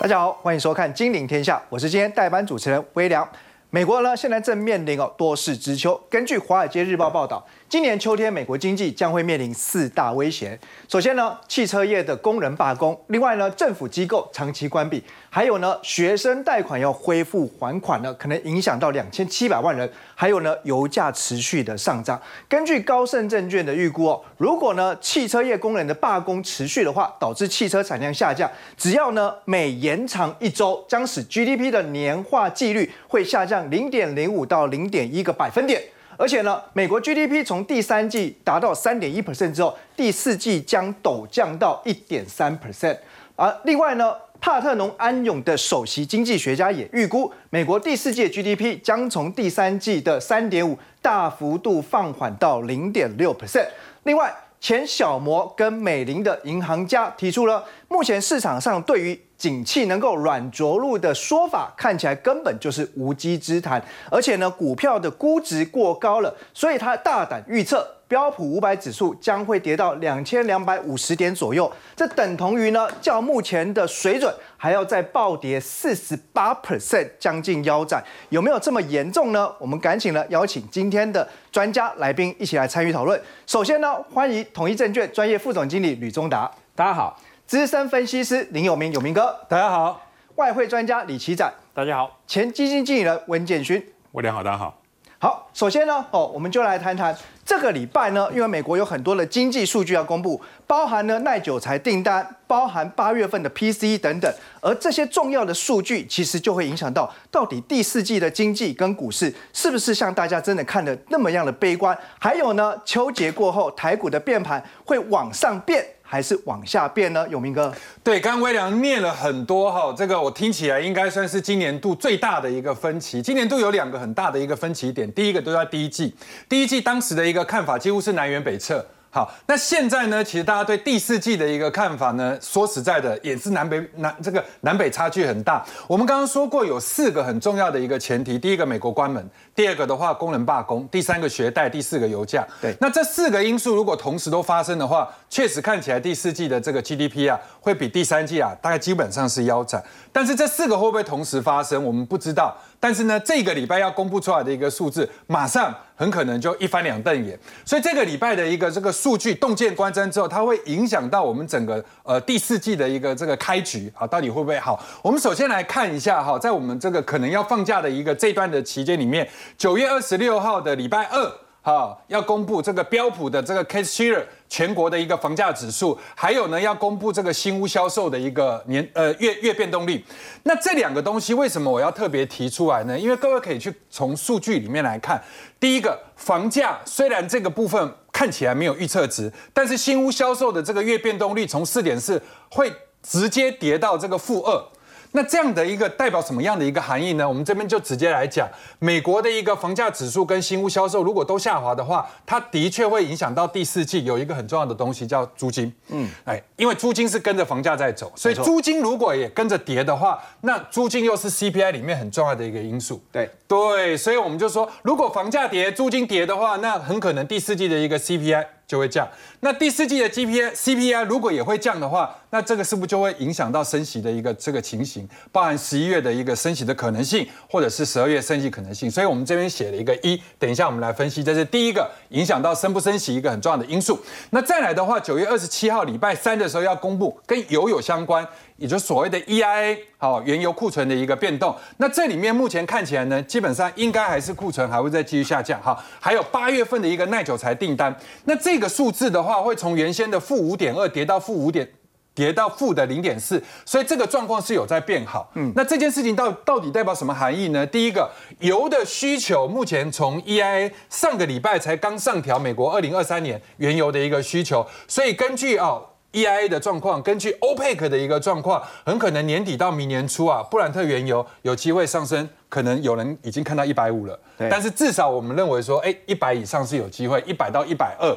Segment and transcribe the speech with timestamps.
[0.00, 3.28] 大家好，欢迎收看《金陵天下》，我是今天代班主持人微凉。
[3.68, 6.00] 美国呢，现在正面临哦多事之秋。
[6.08, 10.58] 根据《华尔街日报》报道，今年秋天美国经济将会面临四大威胁。
[10.88, 15.00] 首先呢，汽车业的工人罢工；另外呢，政府机构长期关闭；
[15.30, 22.20] 还有呢，学生贷款要恢复还款呢，可能影响到两千七百万人；还有呢，油价持续的上涨。
[22.48, 33.70] 根据高盛证券的预估哦，如果呢汽车业工人的罢工持续的话，导致汽车产量下降，只要呢每延长一周，将使 GDP 的年化季率会下降。
[33.70, 35.80] 零点零五到零点一个百分点，
[36.20, 42.98] 而且呢，美国 GDP 从第三季达到三点一 percent 之后，第四季将陡降到一点三 percent。
[43.36, 53.68] 而另外呢，帕特农安永的首席经济学家也预估，美国第四季 GDP 将从第三季的三点五大幅度放缓到零点六 percent。
[54.02, 54.30] 另外，
[54.60, 63.82] 前小摩跟美林的银行家提出了，目前市场上对于景气能够软着陆的说法，看起来根本就是无稽之谈。
[64.10, 71.70] 而且呢，股票的估值过高了，所以他大胆预测，标普五百指数将会跌到两千两百五十点左右。
[71.94, 78.02] 这等同于呢，较目前的水准还要再暴跌四十八 percent，将近腰斩。
[78.30, 79.48] 有没有这么严重呢？
[79.60, 83.20] 我们赶紧呢邀请今天的专家来宾一起来参与讨论。
[83.46, 87.16] 首先呢，欢迎统一证券专业副总经理吕中达，大家好。
[87.46, 90.00] 资深分析师林有明，有明哥，大家好；
[90.34, 94.79] 外汇专家李奇展，大家好；前基金经理人温建勋，我良好，大家好。
[95.22, 111.94] 好，首先呢，哦，我们就来谈谈这个礼拜呢，因为美国有很多的经济数据要公布，包含呢耐久材订单，包含八月份的 PCE 等等，而这些重要的数据其实就会影响到到底第四季的经济跟股市是不是像大家真的看的那么样的悲观？
[112.18, 115.86] 还有呢，秋节过后台股的变盘会往上变？
[116.10, 117.24] 还是往下变呢？
[117.28, 117.72] 永明哥，
[118.02, 123.22] 对，刚刚微良念了很多哈，这个我听起来应该算是今年度最大的一个分歧。
[123.22, 126.12] 今年度有两个很大的一个分歧点，第一个都在第一季，
[126.48, 128.84] 第一季当时的一个看法几乎是南辕北辙。
[129.12, 130.22] 好，那现在呢？
[130.22, 135.66] 其实大家对第四季的一个看法呢，说实在的，也是南北南这个南北差距很大。
[135.88, 139.20] 我们刚刚说过有四个很重要的一个前提：第一个，美国关门；
[139.52, 142.46] 第二个的话，工人罢工；第三个，学贷；第四个，油价。
[142.60, 149.82] 对，那这四个因素如果同时都发生的话，确实看起来第四季的这个 GDP 啊，会比第三季啊，大概基本上是腰斩。
[150.12, 152.56] 但是这四个会不会同时发生，我们不知道。
[152.82, 157.38] 但是呢，这个礼拜要公布出来的一个数字，马上很可能就一翻两瞪眼。
[157.62, 164.82] 所以这个礼拜的一个这个数据洞见观瞻之后，它会影响到我们整个呃第四季的一个这个开局啊，到底会不会好？
[165.02, 171.30] 我们首先来看一下哈，在我们这个可能要放假的一个这段的期间里面，九月二十六号的礼拜二。
[171.62, 180.02] 好，要公布这个标普的这个 Case Share 全国的一个房价指数，还有呢要公布这个新屋销售的一个年呃月月变动率。
[180.44, 182.98] 那这两个东西为什么我要特别提出来呢？
[182.98, 185.22] 因为各位可以去从数据里面来看，
[185.60, 192.72] 第一个房价虽然这个部分看起来没有预测值，但是新屋销售的这个月变动率从四点四会
[193.02, 194.64] 直接跌到这个负二。
[195.12, 197.28] 那这样的一个代表什么样的一个含义呢？
[197.28, 198.48] 我们这边就直接来讲，
[198.78, 205.72] 美国的一个房价指数跟新屋销售如果都下滑的话，它的确会影响到第四季有一个很重要的东西叫租金。
[205.88, 213.02] 嗯，哎，因为租金是跟着房价在走，所以租金如果也跟着跌的话，那租金又是 CPI 里面很重要的一个因素。
[213.10, 218.46] 对对，所以我们就说，如果房价跌，租金跌的话，那很可能第四季的一个 CPI。
[218.70, 219.08] 就会降。
[219.40, 228.88] 那第四季的 GPI、CPI 如果也会降的话，那这个是不是就会影响到升息的一个这个情形，包含十一月的一个升息的可能性，或者是十二月升息可能性？
[228.88, 230.22] 所以我们这边写了一个一。
[230.38, 233.98] 等一下我们来分析，这是第一个影响到升不升息一个很重要的因素。
[234.30, 238.24] 那再来的话，九月二十七号礼拜三的时候要公布跟油有相关。
[238.60, 245.82] 也就是所谓的 EIA 好原油库存的一个变动，那这里面目前看起来呢，基本上应该还是库存还会再继续下降哈。
[245.98, 247.94] 还有八月份的一个耐久材订单，
[248.26, 251.66] 那这个数字的话，会从原先的负五点二跌到负五点，
[252.14, 255.30] 跌到负的零点四，所以这个状况是有在变好。
[255.36, 257.66] 嗯，那这件事情到到底代表什么含义呢？
[257.66, 265.80] 第一个，油的需求目前从 EIA 上个礼拜才刚上调美国二零二三年原油的一个需求，所以根据啊。
[266.12, 274.18] EIA 的状况，根据 OPEC 的一个状况，很可能年底到明年初啊，布兰特原油有机会上升，可能有人已经看到一百五了。
[274.36, 278.16] 但是至少我们认为说，哎，一百以上是有机会，一百到一百二。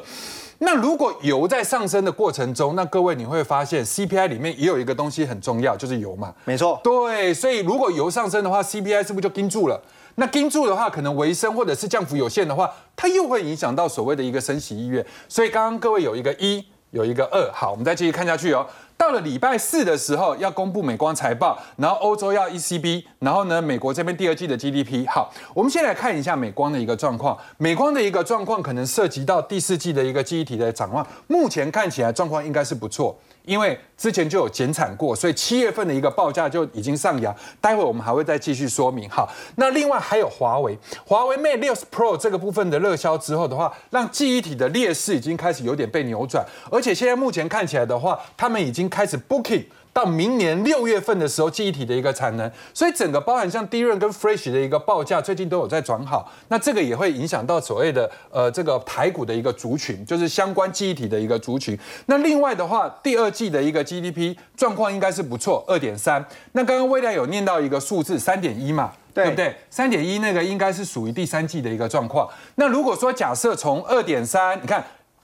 [0.60, 6.34] 那如果油在上升的过程中，那各位你会发现 CPI 里面也有一个东西很重要，就是油嘛。
[6.46, 6.80] 没错。
[6.84, 9.80] 对，所以如果油上升的话，CPI 是不是就盯住了？
[10.16, 15.06] 那盯住的话，可能维生或者是降幅有限的话，它又会影响到所谓的一个升息意愿。
[15.28, 16.64] 所以刚刚各位有一个一。
[16.94, 18.66] 有一个二，好，我们再继续看下去哦。
[18.96, 25.08] 到了礼拜四的时候要公布美光财报，然后欧洲要 ECB，然后呢，美国这边第二季的 GDP。
[25.10, 27.36] 好，我们先来看一下美光的一个状况。
[27.58, 33.18] 美光的一个状况可能涉及到第四季的一个记忆体的展望，目前看起来状况应该是不错。
[33.46, 37.36] 因为之前就有减产过，所以七月份的一个报价就已经上扬。
[37.60, 39.10] 待会我们还会再继续说明。
[39.10, 49.66] 哈，那另外还有华为，华为 Mate 六 Pro 这个部分的热销之后的话，让记忆体的劣势已经开始有点被扭转，而且现在目前看起来的话，他们已经开始 booking。
[49.94, 56.32] 到明年六月份的时候，记忆体的一个产能，所以整个包含像低润跟 Fresh 的一个报价，最近都有在转好。
[56.48, 61.78] 那这个也会影响到所谓的呃这个台股的一个族群，就是相关记忆体的一个族群。
[62.08, 66.26] 那另外的话，第二季的一个 GDP 状况应该是不错，二点三。
[66.54, 69.56] 那刚刚未来有念到一个数字三点一嘛，对不对？
[69.70, 72.28] 三点一那个应该是属于第三季的一个状况。
[72.56, 74.84] 那如果说假设从二点三，你看。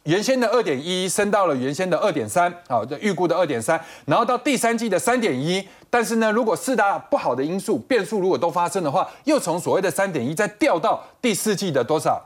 [0.10, 12.20] 原先的二点一升到了原先的二点三，好，这预估的二点三，然后到第三季的三点一，但是呢，如果四大不好的因素变数如果都发生的话，又从所谓的三点一再掉到第四季的多少？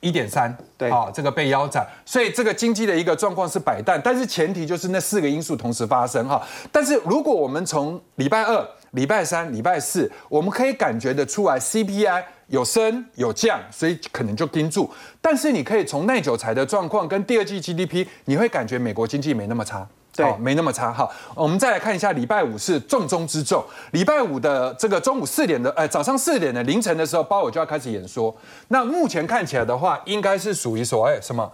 [0.00, 6.40] 一点三，对，好，这个被腰斩，所以这个经济的一个状况是摆蛋，但是前提就是那四个因素同时发生哈。
[6.72, 12.24] 但是如果我们从礼拜二、礼拜三、礼拜四，我们可以感觉得出来 CPI。
[12.50, 14.88] 有升有降，所以可能就盯住。
[15.20, 20.92] 但是你可以从耐久材的状况跟第二季 GDP，你会感觉美国经济没那么差，对，没那么差。
[20.92, 23.64] 哈，我们再来看一下礼拜五是重中之重。
[23.92, 28.36] 礼拜五的这个中午四点的，呃，早上四点的凌晨的时候，鲍尔就要开始演说。
[28.68, 31.50] 那目前看起来的话，应该是属于所谓什么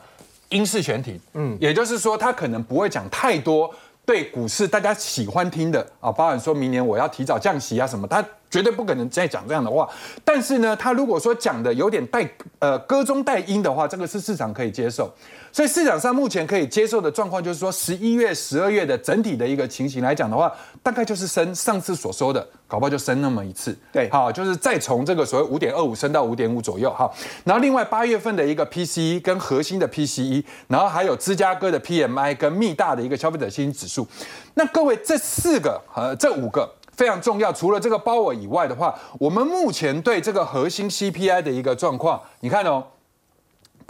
[0.49, 3.73] 英式选题，嗯，也就是说他可能不会讲太多
[4.07, 8.25] 对股市大家喜欢听的啊，包含说明年我要提早降息啊什么，他。
[8.49, 9.87] 绝对不可能再讲这样的话，
[10.25, 12.27] 但是呢，他如果说讲的有点带
[12.61, 15.13] 呃歌中带音的话，这个是市场可以接受。
[15.57, 23.75] 所以市场上目前可以接受的状况就是说，十一月、十二月的整体的一个情形来讲的话，大概就是升上次所说的，搞不好就升那么一次。
[23.91, 26.93] 对，好，就是再从这个所谓五点二五升到五点五左右。
[26.93, 27.11] 好，
[27.45, 34.07] 然后另外八月份的一个 PCE 跟核心的 PCE，然后还有芝加哥的 PMI 跟密大的一个消费者信心指数。
[34.53, 36.71] 那各位这四个呃这五个。
[36.93, 42.83] 非常重要，除了这个包尔以外的话，我们目前对这个核心 CPI 的一个状况，你看哦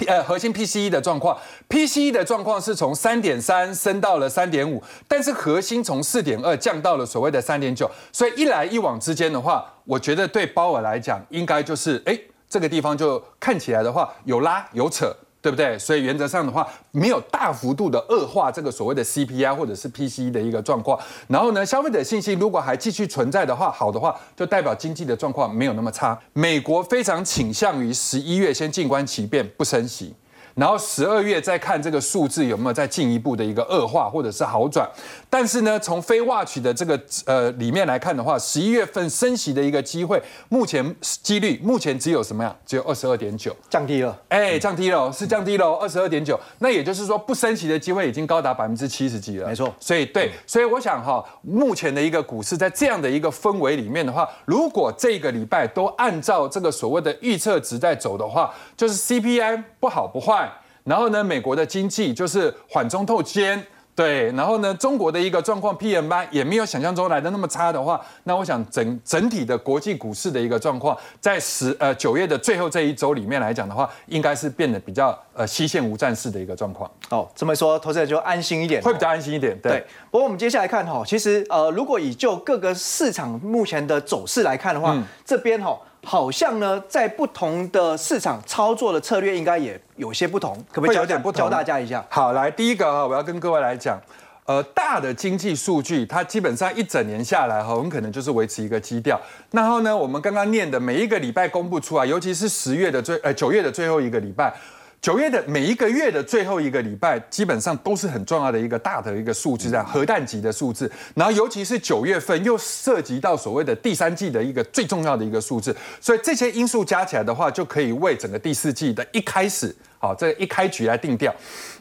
[0.07, 1.37] 呃核心 PCE 的状况
[1.69, 15.15] ，PCE 的状况是从三点三升到了三点五，但是核心从四点二降到了所谓的三点九，所以一来一往之间的话，我觉得对鲍尔来讲，应该就是哎这个地方就看起来的话有拉有扯。
[15.47, 15.79] 对不对？
[15.79, 20.99] 所以原则上的话，没有大幅度的恶化这个所谓的 CPI 或者是 PCE 的一个状况。
[21.29, 26.19] 然后呢，消费者信心如果还继续存在的话，好的话，就代表经济的状况没有那么差。
[26.33, 30.13] 美国非常倾向于十一月先静观其变，不升息。
[30.57, 34.89] 然后十二月再看这个数字有没有再进一步的一个恶化或者是好转，
[35.29, 42.57] 但是呢，从非 watch 的这个呃里面来看的话，十一月份升息的一个机会，目前几率目前只有什么呀？
[42.65, 46.41] 只有二十二点九，降低了，哎，降低了，是降低了，二十二点九。
[46.61, 49.47] 那也就是说，不升息的机会已经高达百分之七十几了。
[49.47, 60.46] 没错，所以对，所以我想哈，目前的一个股市在这样的一个氛围里面的话，如果这个礼拜都按照这个所谓的预测值在走的话，就是 CPI 不好不坏。
[60.87, 63.61] 然后呢，美国的经济就是缓中透坚，
[63.97, 64.31] 对。
[64.33, 76.89] 然后呢，中国的一个状况 PMI 也没有想象中来的那么差的话，那我想整整体的国际股市的一个状况，在十呃九月的最后这一周里面来讲的话，应该是变得比较呃西线无战事的一个状况。
[77.09, 79.59] 哦，这么说，投资者就安心一点，会比较安心一点。
[79.61, 79.85] 对。
[80.13, 85.77] 不过我们接下来看哈，其实呃，如果以就各个市场目前的走势来看的话，这边哈。
[86.07, 92.07] 好像呢，在不同的市场操作的策略应该也有些不同，可不可以教点教大家一下？
[92.09, 94.01] 好，来第一个哈，我要跟各位来讲，
[94.45, 99.21] 呃，大的经济数据它基本上一整年下来哈，很可能就是维持一个基调。
[99.51, 104.55] 然后呢，我们刚刚念的每一个礼拜公布出来，尤其是十月的最呃九月的最后一个礼拜。
[105.03, 110.91] 九月的每一个月的最后一个礼拜，基本上都是很重要的一个大的一个数字，这样核弹级的数字。
[111.15, 121.33] 然后尤其是九月份又涉及到所谓的第三季的一个最重要的一个数字，所以这些因素加起来的话，就可以为整个第四季的一开始，好，这一开局来定调。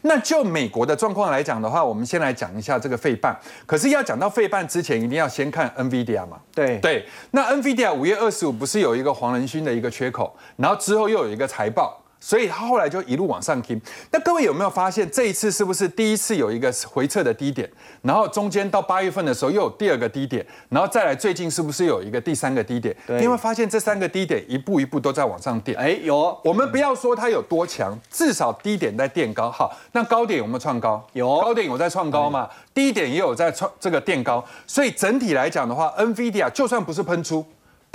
[0.02, 3.36] 那就美国的状况来讲的话，我们先来讲一下这个费半。
[3.64, 6.38] 可是要讲到费半之前，一定要先看 NVIDIA 嘛。
[6.54, 12.00] 对对，那 NVIDIA 五月二十五不是有一个黄仁勋的一个缺口，然后之后又有一个财报。
[12.18, 13.80] 所以它后来就一路往上听。
[14.10, 17.70] 那各位有没有发现，这一次是不是第一次有一个回撤的低点，
[18.02, 22.96] 然后中间到八月份的时候又有第二个低点，然后再来最近是不是有一个第三个低点？
[23.06, 25.76] 对你会发现这三个低点一步一步都在往上垫。
[25.78, 29.50] 哎，有我们不要说它有多强，至少低点在垫高。
[29.50, 31.06] 好，那高点有没有创高？
[31.12, 32.48] 有高点有在创高嘛？
[32.74, 34.44] 低点也有在创这个垫高。
[34.66, 37.44] 所以整体来讲的话，NVIDIA 就算不是喷出，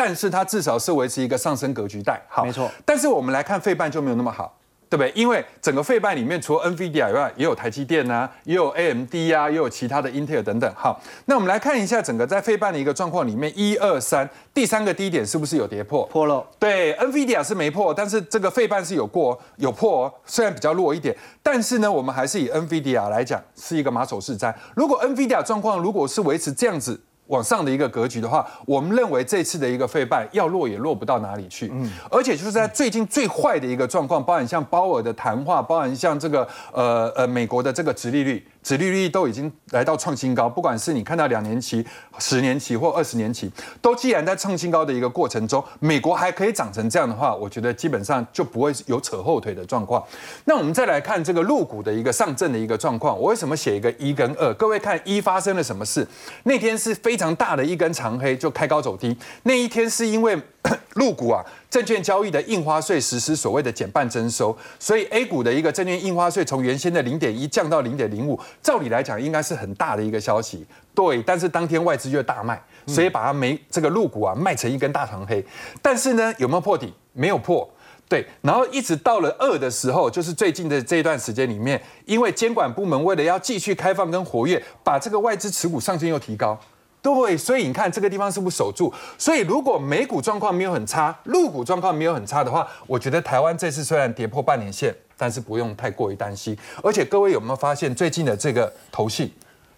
[0.04, 2.20] 但是它至少是维持一个上升格局带。
[2.28, 2.68] 好，没错。
[2.84, 4.58] 但是我们来看费半就没有那么好。
[4.90, 5.12] 对不对？
[5.16, 10.70] 因为整个费半里面，除了 NVIDIA 以外，也有台积电啊，也有 AMD 啊，也有其他的 Intel 等等。
[10.76, 16.06] 好，那我们来看一下整个在费半的一个状况里面，一二三，第三个低点是不是有跌破？
[16.08, 16.46] 破了。
[16.60, 24.54] 对，NVIDIA 是没破，但是这个费半是有过有破哦，虽然比较弱一点，但是呢，我们还是以 NVIDIA 来讲是一个马首是瞻。
[24.76, 27.02] 如果 NVIDIA 状况如果是维持这样子。
[27.32, 38.46] 往上的一个格局的话，我们认为这次的一个费败要落也落不到哪里去，嗯，而且就是在最近最坏的一个状况，包含像鲍尔的谈话，包含像这个呃呃美国的这个直利率。
[38.64, 41.86] 殖利率都已经来到创新高，不管是你看到两年期、
[42.20, 43.52] 十年期或二十年期，
[43.82, 50.04] 都既然在创新高的一个过程中，美国还可以涨成这样的话，我觉得基本上就不会有扯后腿的状况。
[50.46, 54.54] 那我们再来看这个陆股的一个上证的一个状况，我为什么写一个一跟二？
[54.54, 56.08] 各位看一发生了什么事？
[56.44, 59.18] 那天是非常大的一根长黑，就开高走低。
[59.44, 60.40] 那一天是因为
[60.94, 61.44] 陆股啊。
[61.72, 70.66] 证券交易的印花税实施所谓的减半征收，所以 A 股的一个证券印花税从原先的零点一降到零点零五，照理来讲应该是很大的一个消息。
[70.94, 75.44] 对，但是当天外资就大卖，所以把它没这个入股啊卖成一根大长黑。
[75.82, 76.94] 但是呢，有没有破底？
[77.14, 77.68] 没有破。
[78.10, 86.60] 对，然后一直到了二的时候，就是最近的这一段时间里面，因为监管部门为了要继续开放跟活跃，把这个外资持股上限又提高。
[87.02, 88.94] 对，所以你看这个地方是不是守住？
[89.18, 96.56] 所以如果美股状况没有很差，陆股状况没有很差的话，我觉得台湾这次虽然跌破半年线，但是不用太过于担心。
[96.84, 99.32] 而且各位有没有发现最近的这个头信？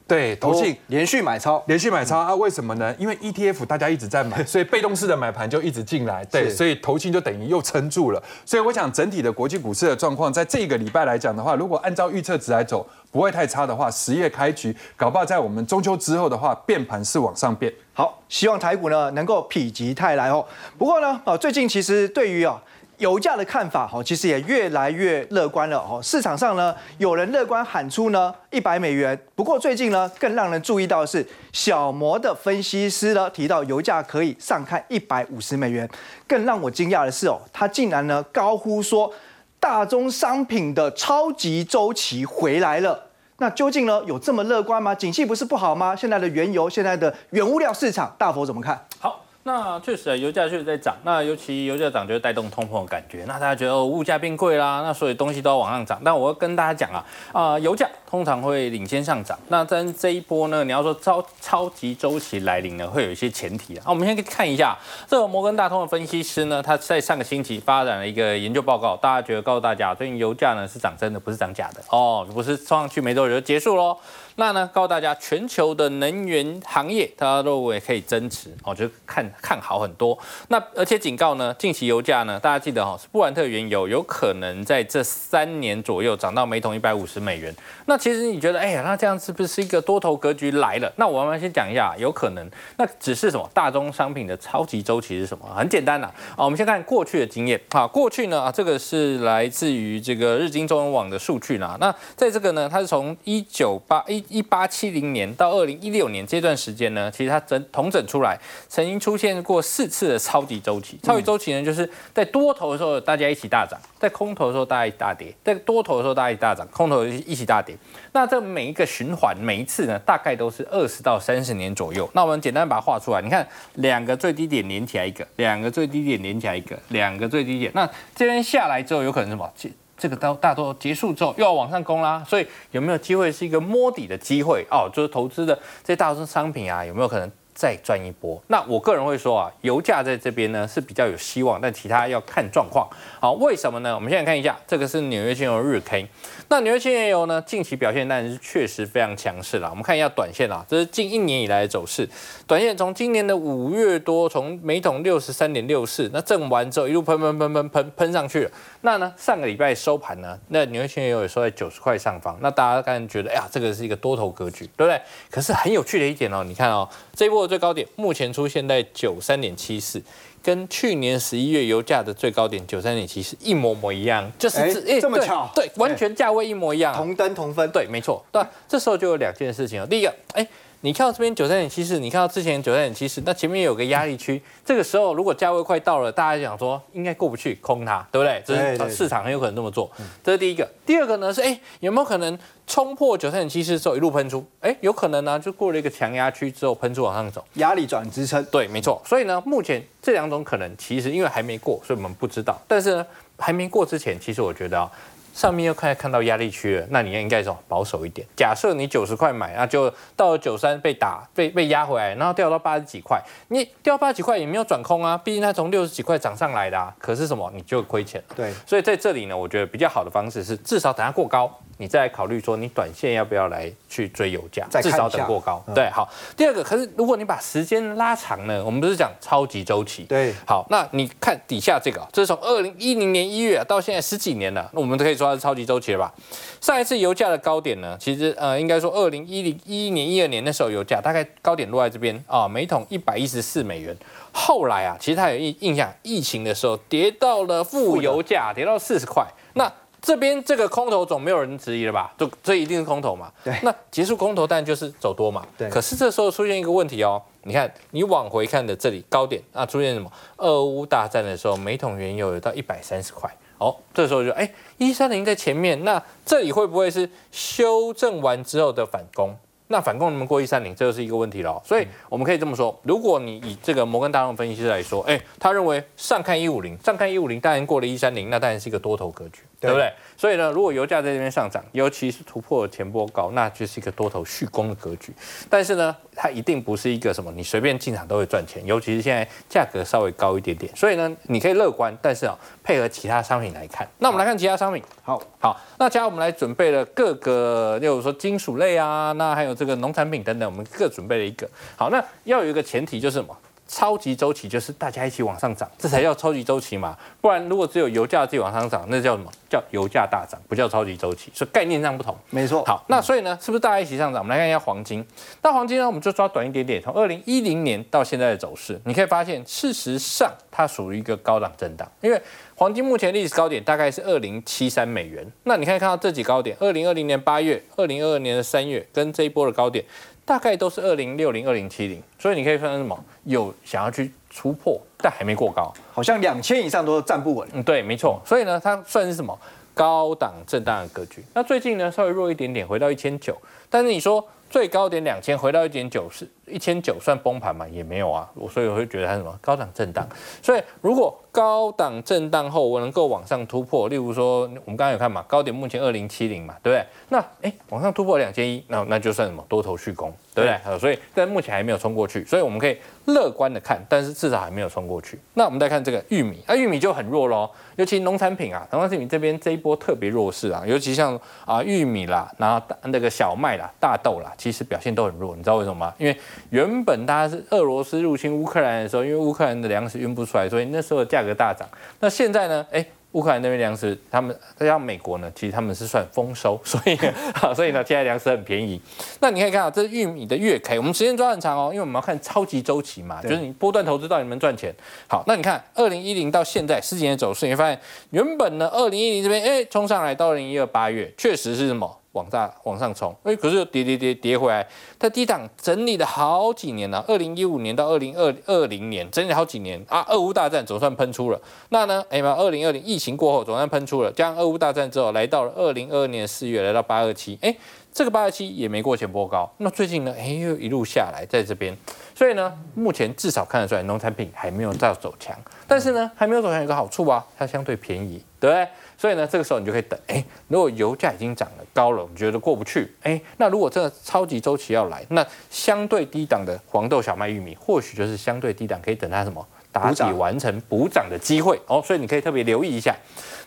[0.05, 2.35] 对，投信连续买超，连续买超啊？
[2.35, 2.93] 为什么呢？
[2.99, 8.21] 因为 ETF 大家一直在买， 所以被动式的买盘就一直进来，对，所以投信就等于又撑住了。
[8.45, 17.73] 所以我想整体的国际股市的状况，在这个礼拜来讲的话，如果按照预测值来走，不会太差的话，十月开局，搞不好在我们中秋之后的话，变盘是往上变。
[17.93, 20.45] 好，希望台股呢能够否极泰来哦。
[20.77, 22.61] 不过呢，啊，最近其实对于啊。
[22.97, 25.99] 油价的看法，哈，其实也越来越乐观了，哦。
[26.01, 29.19] 市场上呢，有人乐观喊出呢一百美元。
[29.35, 35.89] 不过最近呢，更让人注意到的是，小摩的分析师呢提到油价可以上看一百五十美元。
[36.27, 39.11] 更让我惊讶的是，哦，他竟然呢高呼说，
[39.59, 43.07] 大宗商品的超级周期回来了。
[43.37, 44.93] 那究竟呢有这么乐观吗？
[44.93, 45.95] 景气不是不好吗？
[45.95, 48.85] 现在的原油，现在的原物料市场，大佛怎么看？
[48.99, 49.22] 好。
[49.43, 50.95] 那确实啊，油价确实在涨。
[51.03, 53.25] 那尤其油价涨，就会带动通膨的感觉。
[53.27, 56.01] 那大家觉得哦，物价变贵啦，那所以东西都要往上涨。
[56.03, 59.35] 但我要跟大家讲啊，啊，油价通常会领先上涨。
[59.47, 63.85] 那在这一波呢，你要说超超级周期来临呢，会有一些前提啊。
[63.87, 64.77] 我们先看一下
[65.07, 73.97] 这个摩根大通的分析师呢，他在上个星期发展了一个研究报告，大家觉得告诉大家，最近油价呢是涨真的，不是涨假的哦，不是冲上去没多久就结束喽。
[74.35, 80.17] 那呢，告诉大家，全球的能源行业，它认为可以增持，哦，就看看好很多。
[80.49, 87.53] 那而且警告呢，近期油价呢，大家记得哈，是布兰特原油有可能在这三年左右涨到每桶一百五十美元。
[87.85, 90.91] 那其实你觉得，哎呀，那这样是不是一个多头格局来了？
[90.97, 92.45] 那我们先讲一下，有可能，
[92.75, 93.49] 那只是什么？
[93.53, 95.45] 大宗商品的超级周期是什么？
[95.55, 101.77] 很简单呐，啊，我们先看过去的经验啊，过去呢，啊，这个是来自于这个日经中文网的数据呢。
[101.79, 104.21] 那在这个呢，它是从一九八一。
[104.27, 110.99] 一八七零年到二零一六年这段时间呢，其实它整统整出来，曾经出现过四次的超级周期。
[111.03, 117.77] 超级周期呢，就是在多头的时候大家一起大涨，在空头的时候大家一起大跌，在多头的时候大家一起大涨，空头一起大跌。
[118.11, 122.09] 那这每一个循环，每一次呢，大概都是二十到三十年左右。
[122.13, 127.71] 那我们简单把它画出来，你看两个最低点连起来一个，两个最低点连起来一个，两个最低点。
[127.73, 129.51] 那这边下来之后，有可能什么？
[129.55, 134.89] 这这个到大多结束之后又要往上攻啦，所以有没有机会是一个摸底的机会哦？
[134.93, 138.41] 就是投资的这大宗商品啊，有没有可能再赚一波？
[138.47, 142.87] 那我个人会说啊，油价在这边呢是比较有希望，但其他要看状况。
[143.19, 143.95] 好，为什么呢？
[143.95, 146.07] 我们现在看一下，这个是纽约期油日 K。
[146.49, 147.41] 那纽约轻原油呢？
[147.45, 149.69] 近期表现当然是确实非常强势了。
[149.69, 152.07] 我们看一下短线啊，这是近一年以来的走势。
[152.45, 158.51] 短线从今年的五月多，从每桶六十三点六四，那震完之后一路喷喷喷喷喷喷上去了。
[158.81, 162.37] 那呢，上个礼拜收盘呢，那纽约轻原油也收在九十块上方。
[162.41, 165.01] 那大家刚才觉得，哎呀，这个是一个多头格局，对不对？
[165.31, 170.01] 可是很有趣的一点哦，你看哦，这一波的最高点目前出现在九三点七四，
[170.41, 176.97] 跟去年十一月油价的最高点九三点七四一模模一样，就是哎这么巧对，完全价位一模一样啊。
[176.97, 178.23] 同登同分，对，没错。
[178.31, 179.85] 对，这时候就有两件事情了。
[179.85, 180.47] 第一个，哎，
[180.85, 188.43] 你看到这边九三点七四，你看到之前九三点七四，那前面有个压力区，这个时候如果价位快到了，大家想说应该过不去，空它，对不对？
[188.45, 189.89] 这是市场很有可能这么做。
[190.21, 190.69] 这是第一个。
[190.85, 192.37] 第二个呢是，哎，有没有可能
[192.67, 194.45] 冲破九三点七四之后一路喷出？
[194.59, 197.41] 哎，有可能呢、就过了一个强压区之后喷出往上走。
[197.53, 199.01] 压力转支撑，对，没错。
[199.05, 202.59] 所以呢，目前这两种可能其实因为还没过，所以我们不知道。
[202.67, 204.91] 但是呢，还没过之前，其实我觉得啊、
[205.33, 208.25] 上面又看看到压力区了，那你应该什么保守一点。
[208.35, 216.93] 假设你九十块买，那就到了九三被打被被压回来，然后掉到八十几块，你掉八十几块也没有转空啊，毕竟它从六十几块涨上来的啊。
[216.99, 218.35] 可是什么，你就亏钱了。
[218.35, 225.63] 对，所以在这里呢，我觉得比较好的方式是，至少等它过高，你再来考虑说你短线要不要来去追油价，至少等过高。
[225.67, 226.07] 嗯对，好。
[226.37, 230.03] 第二个，可是如果你把时间拉长呢，我们不是讲超级周期。
[230.03, 236.13] 对好，那你看底下这个啊，这是从二零一零年一月啊到现在十几年了，那我们都可以说它是超级周期了吧？
[236.61, 243.95] 上一次油价的高点呢，其实呃应该说二零一零一一年一二年那时候油价大概高点落在这边啊，每桶一百一十四美元。
[244.31, 249.25] 后来啊，其实它有印印象，疫情的时候跌到了负油价，跌到四十块。
[249.53, 252.13] 那这边这个空头总没有人质疑了吧？
[252.17, 253.31] 就这一定是空头嘛？
[253.43, 255.45] 对那结束空头但就是走多嘛。
[255.57, 260.11] 对可是这时候出现一个问题哦，你看你往回看的这里高点啊，出现什么？
[260.37, 263.29] 俄乌大战的时候，每桶原油有到一百三十块。
[263.63, 269.33] 哦，这时候就哎，一三零在前面，那这里会不会是修正完之后的反攻？
[269.67, 271.61] 那反攻能不能过一三零，这就是一个问题了哦。
[271.65, 279.93] 所以我们可以这么说，如果你以这个摩根大通分析师来说，哎，他认为上看一五零，上看一五零，当然过了一三零，那当然是一个多头格局，对对不对？
[280.17, 285.13] 所以呢，如果油价在这边上涨，尤其是突破了前波高，那就是一个多头续攻的格局。
[285.49, 290.73] 但是呢，它一定不是一个什么你随便进场都会赚钱，尤其是现在价格稍微高一点点。
[290.75, 293.87] 所以呢，你可以乐观，但是啊、配合其他商品来看。
[293.99, 294.83] 那我们来看其他商品。
[295.01, 301.49] 好，好，那接下来我们来准备了各个，例如说金属类啊，那还有这个农产品等等，我们各准备了一个。
[301.75, 303.35] 好，那要有一个前提就是什么？
[303.67, 306.97] 超级周期就是大家一起往上涨，这才叫超级周期嘛。
[307.21, 309.31] 不然如果只有油价自己往上涨，那叫什么？
[309.49, 311.31] 叫油价大涨，不叫超级周期。
[311.33, 312.17] 所以概念上不同。
[312.31, 314.21] 没错，好，那所以呢，是不是大家一起上涨？
[314.21, 315.05] 我们来看一下黄金。
[315.41, 322.19] 那黄金呢，我们就抓短一点点，从二零一零年到现在的走势，你可以发现，事实上它属于一个高档震荡，因为
[322.55, 325.25] 黄金目前历史高点大概是二零七三美元。
[325.43, 329.85] 那你可以看到这几高点，二零二零年八月、二零二二年的三月，跟这一波的高点，
[330.25, 332.01] 大概都是二零六零、二零七零。
[332.17, 333.05] 所以你可以分成什么？
[333.23, 335.73] 有想要去突破，但还没过高。
[335.91, 338.21] 好像两千以上都站不稳，嗯，对，没错。
[338.25, 339.37] 所以呢，它算是什么
[339.73, 341.23] 高档震荡的格局。
[341.33, 343.37] 那最近呢，稍微弱一点点，回到一千九。
[343.69, 347.67] 但是你说最高点两千，回到一点九，是一千九算崩盘嘛？
[347.67, 348.29] 也没有啊。
[348.35, 350.07] 我所以我会觉得它什么高档震荡。
[350.41, 356.85] 所以如果高档震荡后我能够往上突破，例如说我们刚刚有看嘛，高点目前二零七零嘛，对不对？
[357.09, 360.59] 那哎往上突破两千一，那那就算什么多头续攻，对不对？
[360.63, 365.19] 呃所以但目前还没有冲过去，所以我们可以乐观的看，但是至少还没有冲过去。
[365.33, 375.93] 那我们再看这个玉米，啊玉米就很弱喽，尤其农产品啊，农产品这边这一波特别弱势啊，尤其像啊玉米啦，然后大那个小麦啦、大豆啦，其实表现都很弱，你知道为什么吗？
[375.97, 376.15] 因为
[376.49, 381.67] 原本大家是俄罗斯入侵乌克兰的时候，因为乌克兰的粮食运不出来，所以那时候的价格大涨。
[381.99, 382.65] 那现在呢？
[382.71, 382.85] 哎。
[383.13, 386.97] 乌克兰那边粮食，他们再加上美国呢，其实他们是算丰收， 所以
[387.35, 388.81] 好，所以呢，现在粮食很便宜。
[389.19, 394.73] 那你可以看到，这是玉米的月 K，我们时间抓很长哦，因为我们要看超级周期嘛，就是你波段投资到底能赚钱。
[395.07, 404.65] 好，那你看二零一零到现在十几年走势，你会发现原本呢，二零一零这边哎冲上来到二零一二八月，确实是什么往大往上冲，哎，可是又跌跌跌跌回来，
[404.97, 409.83] 它低档整理了好几年了，二零一五年到二零二二零年整理好几年。
[409.89, 411.41] 啊，俄乌大战总算喷出了。
[411.69, 417.55] 那呢，哎嘛，二零二零疫情过后总算喷出了，加上俄乌大战之后，来到了二零二二年四月，来到八二七，哎，
[417.91, 419.51] 这个八二七也没过前波高。
[419.57, 421.75] 那最近呢，哎又一路下来，在这边，
[422.13, 425.35] 所以呢，目前至少看得出来，农产品还没有到走强，
[425.67, 428.67] 但是呢，还没有走强有个好处啊，它相对便宜，对不对？
[429.03, 441.59] 所以呢，这个时候你就可以等，哎，如果油价已经涨了高了，你觉得过不去，哎，那如果这个超级周期要来，那相对低档的黄豆、小麦、玉米，或许就是相对低档，可以等它什么打底完成补涨的机会。
[441.67, 442.95] 哦，所以你可以特别留意一下。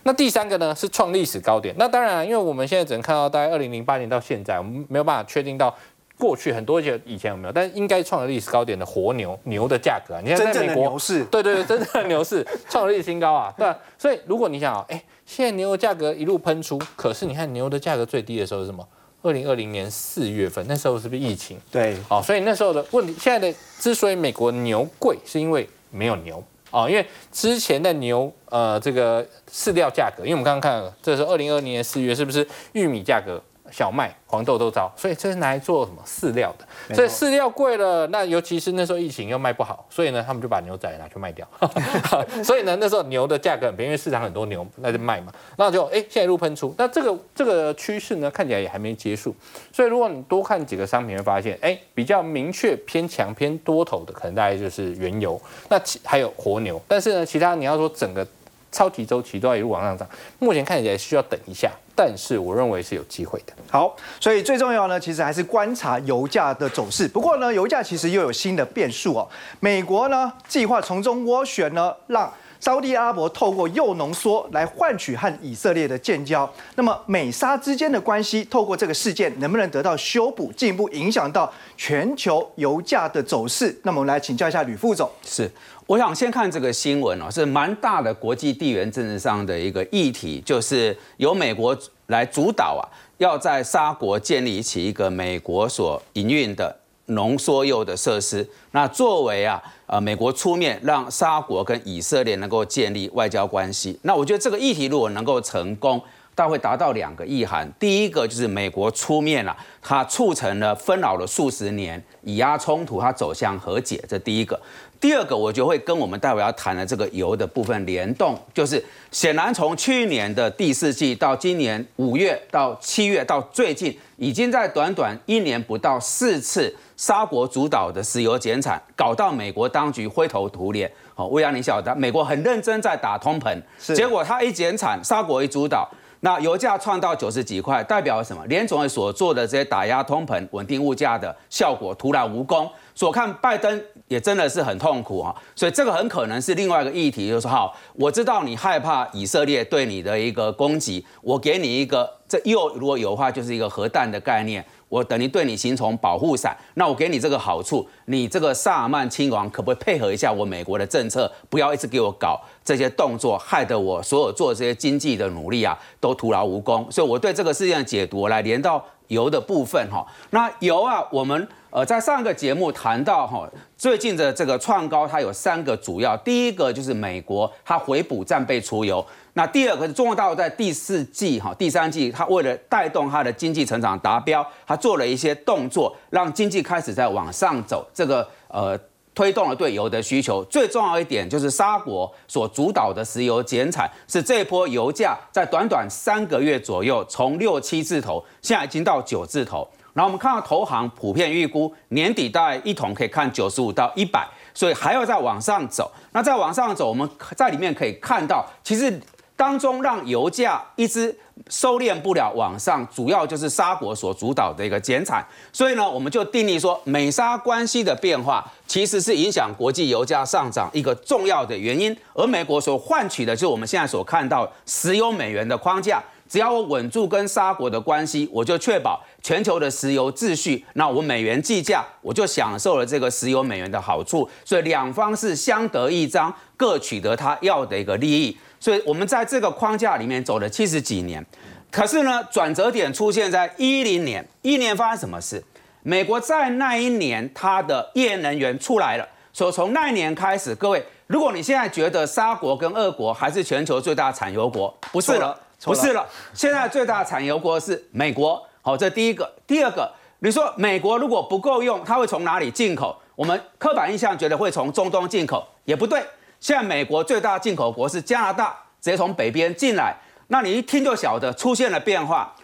[0.02, 5.74] 那第三个呢是创历史高点，那当然，因为我们现在只能看到大概二零零八年到现在，我们没有办法确定到
[6.18, 13.52] 过去很多节以前有没有，但是应该创了历史高点的活牛牛的价格啊，你看在美国牛市，对对对，真正的牛市创了历史新高啊！
[13.56, 18.86] 对啊，所以如果你想啊，哎，现在牛的价格一路喷出，可是你看牛的价格最低的时候是什么？
[19.22, 21.58] 二零二零年四月份，那时候是不是疫情？
[21.70, 33.42] 对，好，所以那时候的问题，现在的之所以美国牛贵，是因为没有牛啊，因为之前的牛呃这个饲料价格，因为我们刚刚看，这是二零二零年四月，是不是玉米价格？
[33.70, 36.94] 小麦、黄豆都糟，所以这是拿来做什么饲料的？
[36.94, 41.46] 所以饲料贵了，那尤其是那时候疫情又卖不好，所以呢，他们就把牛仔拿去卖掉。
[42.44, 45.32] 所以呢，那时候牛的价格很便宜，因为市场很多牛那就卖嘛。
[45.56, 49.34] 那就哎，现在路喷出，那这个这个趋势呢，看起来也还没结束。
[49.72, 56.80] 所以如果你多看几个商品，会发现哎，比较明确偏强偏多头的，可能大概就是原油，那其还有活牛。
[56.86, 58.26] 但是呢，其他你要说整个
[58.70, 61.70] 超级周期都要一路往上涨，目前看起来需要等一下。
[61.98, 63.52] 但是我认为是有机会的。
[63.70, 67.08] 好，所以最重要呢，其实还是观察油价的走势。
[67.08, 69.26] 不过呢，油价其实又有新的变数哦。
[69.60, 76.50] 美国呢计划从中斡旋呢，让沙地阿拉伯透过铀浓缩来换取和以色列的建交。
[76.74, 83.74] 那么美沙之间的关系透过这个事件能不能得到修补，进一步影响到全球油价的走势？
[83.84, 85.10] 那么我们来请教一下吕副总。
[85.24, 85.50] 是。
[85.86, 92.82] 我想先看这个新闻哦，是蛮大的国际地缘政治上的一个议题，就是由美国来主导啊，
[93.18, 98.44] 要在沙国建立起一个美国所营运的浓缩铀的设施。
[98.72, 103.96] 那作为啊，呃，美国出面让沙国跟以色列能够建立外交关系。
[104.02, 106.02] 那我觉得这个议题如果能够成功，
[106.34, 107.66] 它会达到两个意涵。
[107.78, 114.60] 第一个就是美国出面了，它促成了纷扰了数十年以压冲突，它走向和解，这第一个。
[115.00, 130.90] 第二个，我觉得会跟我们待会要谈的这个油的部分联动，就是显然从去年的第四季到今年五月到七月到最近，已经在短短一年不到四次沙国主导的石油减产，搞到美国当局灰头土脸。
[131.14, 133.58] 好，魏阳，你晓得，美国很认真在打通膨，
[133.94, 135.88] 结果他一减产，沙国一主导。
[136.20, 138.44] 那油价创到九十几块，代表什么？
[138.46, 142.68] 联总会所做的这些打压通膨、稳定物价的效果徒然无功。
[142.94, 154.64] 所看拜登也真的是很痛苦啊，所以这个很可能是另外一个议题，就是好，我知道你害怕以色列对你的一个攻击，我给你一个这又如果有的话，就是一个核弹的概念。
[154.88, 166.86] 我等于对你形成保护伞，那我给你这个好处，你这个萨尔曼亲王可不可以配合一下我美国的政策，不要一直给我搞这些动作，害得我所有做这些经济的努力啊都徒劳无功。
[166.92, 170.06] 所以我对这个事件的解读，来连到油的部分哈。
[170.30, 171.48] 那油啊，我们。
[171.76, 188.80] 呃，在上个节目谈到哈，最近的这个创高，它有三个主要，第一个就是美国它回补战备储油，那第二个是中国大陆在第四季哈、第三季，它为了带动它的经济成长达标，它做了一些动作，让经济开始在往上走，这个呃
[189.14, 190.42] 推动了对油的需求。
[190.44, 199.68] 最重要一点就是沙国所主导的石油减产，是这波油价在短短三个月左右，从六七字头，现在已经到九字头。
[199.96, 205.90] 然后我们看到投行普遍预估年底大概一桶可以看九十五到一百，所以还要再往上走。
[206.12, 209.00] 那再往上走，我们在里面可以看到，其实
[209.34, 215.26] 当中让油价一直收敛不了往上，主要就是沙国所主导的一个减产。
[215.50, 221.96] 所以呢，我们就定义说，美沙关系的变化其实是影响国际油价上涨一个重要的原因。
[222.12, 226.02] 而美国所换取的就是我们现在所看到石油美元的框架。
[226.28, 230.64] 只要我稳住跟沙国的关系，我就确保全球的石油秩序。
[230.74, 234.30] 那我美元计价，我就享受了这个石油美元的好处。
[234.44, 238.38] 所以两方是相得益彰，各取得他要的一个利益。
[238.60, 241.26] 所以我们在这个框架里面走了七十几年。
[241.72, 245.42] 可是呢，转折点出现在一零年，一年发生什么事？
[245.82, 249.04] 美国在那一年它的页能源出来了。
[249.32, 255.36] 所以从那一年开始，各位，如果你现在觉得沙国跟俄国还是全球最大产油国，不是了。
[255.64, 258.40] 不是了，现在最大产油国是美国。
[258.66, 259.32] 好，这第一个。
[259.46, 262.96] 第二个，你说美国如果不够用，它会从哪里进口？
[263.14, 266.04] 我们刻板印象觉得会从中东进口，也不对。
[266.40, 268.48] 现在美国最大进口国是加拿大，
[268.80, 269.94] 直接从北边进来。
[270.26, 272.34] 那你一听就晓得出现了变化。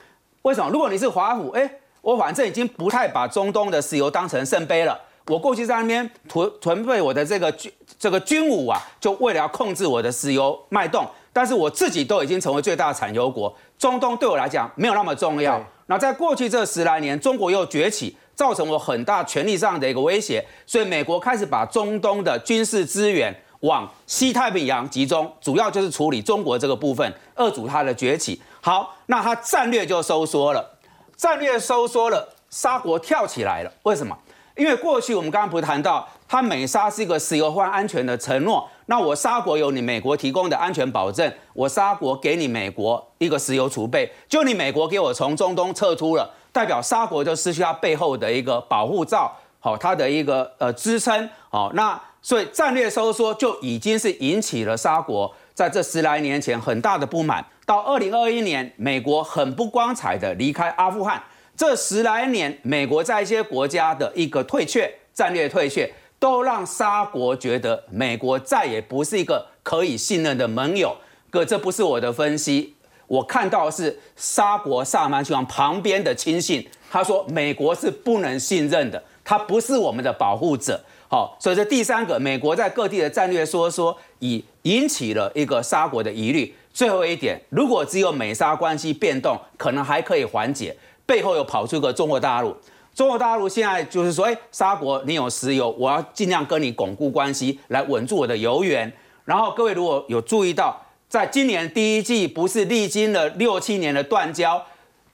[0.42, 0.70] 为什么？
[0.70, 1.68] 如果你是华府，哎，
[2.02, 4.96] 我反正已经不太把中东的石油当成圣杯了。
[5.26, 11.04] 我过去在那边囤囤备我的这个军这个军武啊，就为了要控制我的石油脉动。
[11.32, 15.60] 但是我自己都已经成为最大的产油国，中东对我来讲没有那么重要。
[15.86, 28.40] 那在过去这十来年，中国又崛起，造成我很大权力上的一个威胁，所以美国开始把中东的军事资源往西太平洋集中，主要就是处理中国这个部分，遏阻它的崛起。
[28.60, 30.78] 好，那它战略就收缩了，
[31.16, 33.72] 战略收缩了，沙国跳起来了。
[33.82, 34.16] 为什么？
[34.56, 38.68] 因为过去我们刚刚不是谈到，它美沙是一个石油换安全的承诺。
[38.92, 57.42] 那我沙国有你美国提供的安全保证，我沙国给你美国一个石油储备，就你美国给我从中东撤出了，代表沙国就失去它背后的一个保护罩，好，它的一个呃支撑，好，那所以战略收缩就已经是引起了沙国在这十来年前很大的不满。
[57.64, 61.22] 到二零二一年，美国很不光彩的离开阿富汗，
[61.56, 65.90] 这十来年，美国在一些国家的一个退却，战略退却，
[66.22, 70.96] 都让沙国觉得美国再也不是一个可以信任的盟友。
[71.28, 72.76] 哥，这不是我的分析。
[73.08, 80.80] 我看到是沙国萨曼亲王旁边的亲信，他说美国是不能信任的，他不是我们的保护者。
[81.08, 86.54] 好，所以这第三个，美国在各地的战略说说，已引起了一个沙国的疑虑。
[86.72, 92.56] 最后一点，如果只有美沙关系变动，可能还可以缓解，背后又跑出个中国大陆。
[92.94, 98.92] 中国大陆现在就是说，哎，沙国你有石油，我要尽量跟你巩固关系，来稳住我的油源。
[99.24, 100.80] 然后各位如果有注意到。
[101.08, 104.64] 在今年第一季，不是历经了六七年的断交，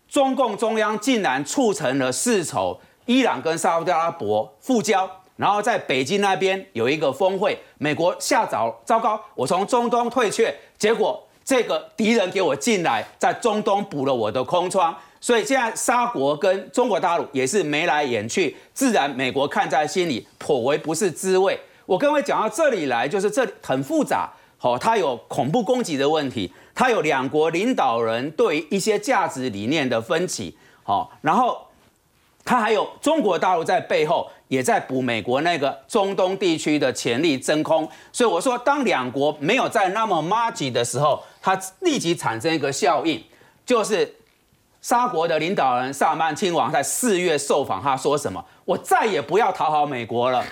[0.09, 21.59] 中共中央竟然促成了世仇，伊朗跟沙特阿拉伯复交，然后在北京那边有一个峰会，美国吓着，糟糕，我从中东退却，结果这个敌人给我进来，在中东补了我的空窗，所以现在沙国跟中国大陆也是眉来眼去，自然美国看在心里颇为不是滋味。
[21.87, 24.31] 我各位讲到这里来，就是这里很复杂。
[24.59, 31.68] 好，它有恐怖攻击的问题，它有两国领导人对一些价值理念的分歧，好，然后
[32.49, 43.23] 它还有中国大陆在背后也在补美国那个中东地区的潜力真空，所以我说，当两国没有在那么 a g 的时候，它立即产生一个效应，
[43.67, 44.17] 就是
[44.81, 48.43] 沙国的领导人萨曼亲王在四月受访，他说什么？
[48.65, 50.43] 我再也不要讨好美国了，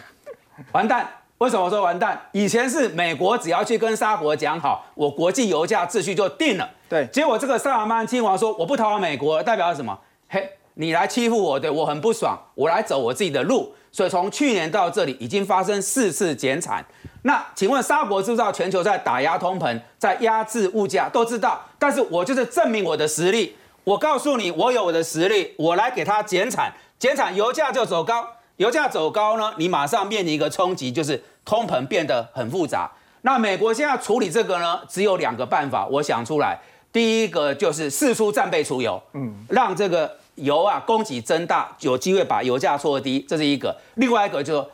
[0.72, 1.08] 完蛋。
[1.38, 2.20] 为什么说完蛋？
[2.32, 6.68] 以前是美国只要去跟沙国讲好，我国际油价秩序就定了。
[6.90, 9.98] 对，结果这个萨尔曼亲王说我不讨好美国，代表什么？
[10.28, 13.74] 嘿，你来欺负我，对我很不爽，我来走我自己的路。
[13.90, 16.84] 所以从去年到这里已经发生四次减产。
[17.22, 21.60] 那请问沙国知道全球在打压通膨，在压制物价，都知道。
[21.78, 28.26] 但是我就是证明我的实力，我告诉你，我有我的实力，我来给他减产，减产油价就走高。
[28.58, 32.90] 油价走高呢，你马上面临一个冲击，就是通膨变得很复杂。
[33.22, 36.58] 那美国现在处理这个呢，只有两个办法，我想出来。
[36.92, 43.76] 第一个就是四出战备出油，嗯，让这个油啊供给增大，有机会把油价拖低，这是一个。
[43.96, 44.66] 另外一个就。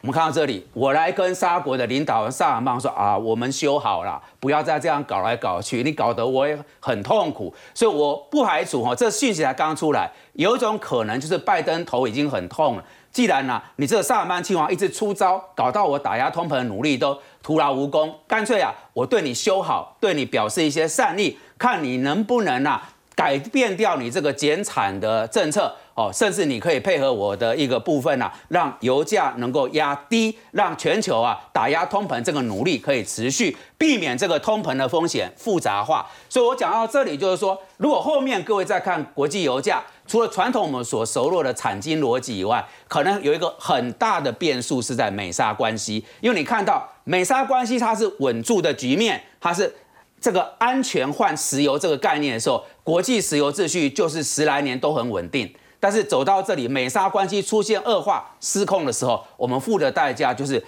[0.00, 12.84] 我们看到这里，我来跟沙国的领导人萨尔曼说啊，我们修好了，不要再这样搞来搞去，你搞得我也很痛苦，所以我不排除哈，这讯息才刚出来，有一种可能就是拜登头已经很痛了。
[13.10, 25.74] 既然呢，你这个萨尔曼亲王一直出招，搞到我打压通膨的努力都徒劳无功，干脆啊，我对你修好，对你表示一些善意，看你能不能啊改变掉你这个减产的政策。
[25.94, 36.08] 哦，甚至你可以配合我的一个部分呐，让油价能够压低，让全球啊打压通膨这个努力可以持续，避免这个通膨的风险复杂化。
[36.28, 49.74] 所以我讲到这里，就是说，如果后面各位再看国际油价，除了传统我们所熟络的产经逻辑以外，可能有一个很大的变数是在美沙关系，因为你看到美沙关系它是稳住的局面，它是
[50.20, 55.54] 这个安全换石油这个概念的时候，国际石油秩序就是十来年都很稳定。
[55.78, 60.64] 但是走到这里，美沙关系出现恶化、失控的时候，我们付的代价就是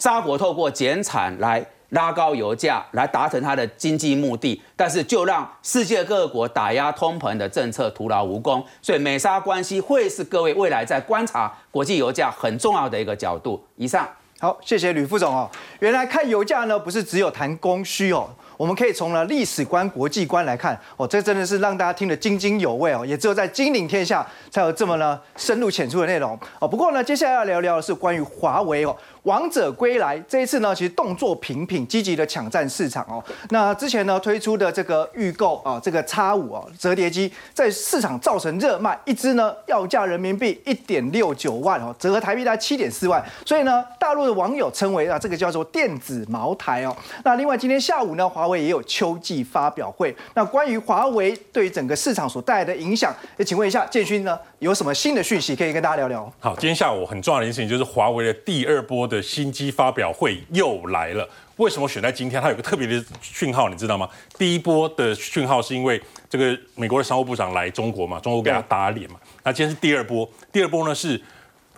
[0.00, 8.66] 沙国透过减产来拉高油价，来达成它的经济目的，但是就让世界各国打压通膨的政策徒劳无功。
[8.82, 13.64] 所以美沙关系会是各位未来在观察国际油价很重要的一个角度。
[13.76, 14.08] 以上，
[14.40, 15.48] 好，谢谢吕副总哦。
[15.78, 18.28] 原来看油价呢，不是只有谈供需哦。
[18.56, 23.04] 我们可以从呢历史观、国际观来看，哦，这真的是让大家听得津津有味哦。
[23.04, 26.66] 也只有在金领天下才有这么呢深入浅出的内容哦。
[26.66, 28.96] 不过呢，接下来要聊聊的是关于华为哦。
[29.26, 33.22] 王者归来，这一次呢，其实动作频频，积极的抢占市场哦。
[33.50, 43.20] 那之前呢推出的这个预购啊，这个叉五哦折叠机，在市场造成热卖，一支呢要价人民币一点六九万哦，折合台币大概七点四万。
[43.44, 46.96] 所以呢，大陆的网友称为啊，这个叫做电子茅台哦。
[47.24, 50.14] 那另外今天下午呢，华为也有秋季发表会。
[50.34, 56.32] 那关于华为对于整个市场所带来的影响，也请问一下建勋呢，有什么新的讯息可以跟大家聊聊？
[56.38, 59.15] 好，今天下午很重要的一件事情就是华为的第二波的。
[59.16, 62.40] 的新机发表会又来了，为什么选在今天？
[62.40, 64.08] 它有个特别的讯号，你知道吗？
[64.38, 69.18] 第一波的讯号是因为这个美国的商务部长来中国嘛，中国给他打脸嘛。
[69.42, 71.20] 那今天是第二波，第二波呢是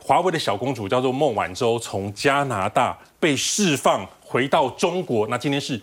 [0.01, 5.29] 华为的小公主叫做孟晚舟从加拿大被释放回到中国。
[5.29, 5.81] 那今天是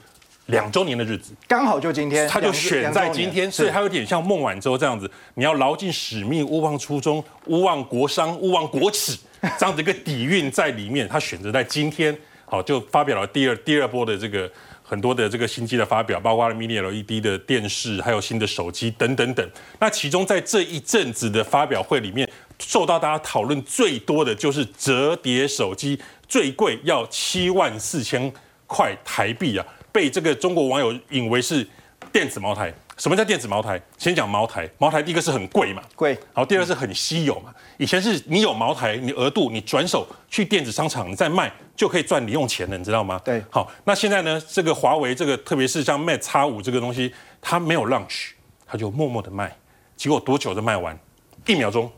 [0.47, 9.17] 两周年的日子，刚好就今天，他就选在今天，所以他有点像孟晚舟这样子，你要牢记使命，勿忘初衷，勿忘国殇，勿忘国耻，
[9.59, 11.07] 这样的一个底蕴在里面。
[11.07, 14.49] 他选择在今天，好就发表了第二第二波的这个
[14.83, 19.49] 很多的这个新机的发表，包括了 Mini LED 的电视，还有新的手机等等等。
[19.79, 22.29] 那其中在这一阵子的发表会里面，
[22.59, 28.31] 受到大家讨论最多的就是折叠手机，最贵要七万四千
[28.67, 31.67] 块台币啊，被这个中国网友引为是
[32.11, 32.73] 电子茅台。
[32.97, 33.81] 什么叫电子茅台？
[33.97, 37.53] 先讲茅台，茅台第一个是很贵嘛，贵，好，第二个是很稀有嘛。
[37.77, 43.19] 以前是你有茅台，你额度，你转手去电子商场，你再卖就可以赚零用钱了，你知道吗？
[43.23, 48.31] 对好，那现在呢，这个华为这个，特别是像 Mate X 五这个东西，它没有 launch，
[48.65, 49.55] 它就默默的卖，
[49.95, 50.97] 结果多久就卖完？
[51.45, 51.91] 一秒钟，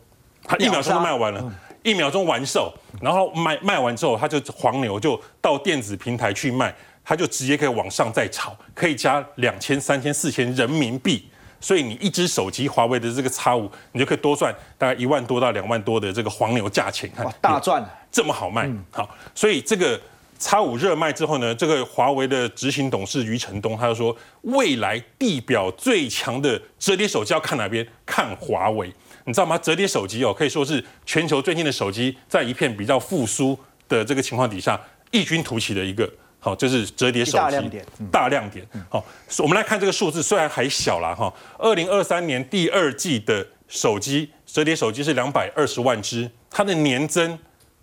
[0.44, 1.54] 它一秒钟就卖完了。
[1.84, 11.30] 一秒钟完售，然后卖卖完之后，它就黄牛就到电子平台去卖，它就直接可以往上再炒，可以加两千、三千、四千人民币。
[11.60, 17.94] 所以你一只手机，华为的这个 X 五，你就可以多赚大概一万多到两万多的这个黄牛价钱，看哇，大赚了。
[18.12, 20.00] 这么好卖，好，所以这个
[20.40, 27.86] X 五热卖之后呢，这个华为的执行董事余承东他就说，未来地表最强的折叠手机要看哪边？
[28.06, 28.92] 看华为，
[29.26, 29.58] 你知道吗？
[29.58, 33.58] 折叠手机哦，可以说是全球最近的手机在一片比较复苏
[33.90, 34.80] 的这个情况底下，
[35.12, 36.10] 异军突起的一个。
[36.48, 38.66] 好，这是折叠手机大亮点大亮点。
[38.88, 39.04] 好，
[39.40, 47.38] 我们来看这个数字，虽然还小啦，哈，二零二三年第二季的手机折叠手机是两百二十万只，它的年增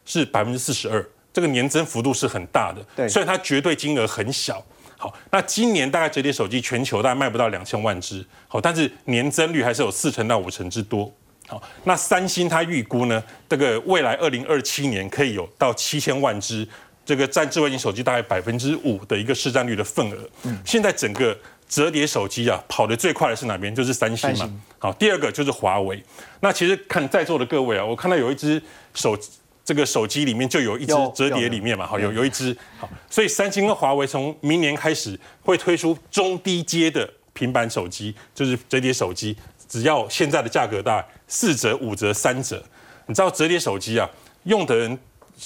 [0.07, 2.83] 是百分之四十二，这个年增幅度是很大的。
[2.97, 4.65] 对虽然它绝对金额很小。
[4.97, 11.13] 好，那今年大概折叠手机全球大概卖不到两千万只，好，但是年增率还是有四成到五成之多。
[11.47, 16.67] 好，那三星它预估呢，这个未来二零二七年可以有到七千万只，
[17.05, 20.29] 这个占智慧型手机大概百分之五的一个市占率的份额。
[20.45, 21.37] 嗯，现在整个
[21.69, 23.75] 折叠手机啊，跑得最快的是哪边？
[23.75, 24.51] 就是三星嘛。
[24.79, 26.03] 好，第二个就是华为。
[26.41, 28.63] 那其实看在座的各位啊，我看到有一只
[28.95, 29.19] 手
[29.65, 39.35] 这个手机里面就有一只折叠里面嘛，好有有一只好，所以三星跟华为从明年开始会推出中低阶的平板手机，就是折叠手机，
[39.67, 42.63] 只要现在的价格大概四折、五折、三折。
[43.07, 44.09] 你知道折叠手机啊，
[44.45, 44.99] 用的人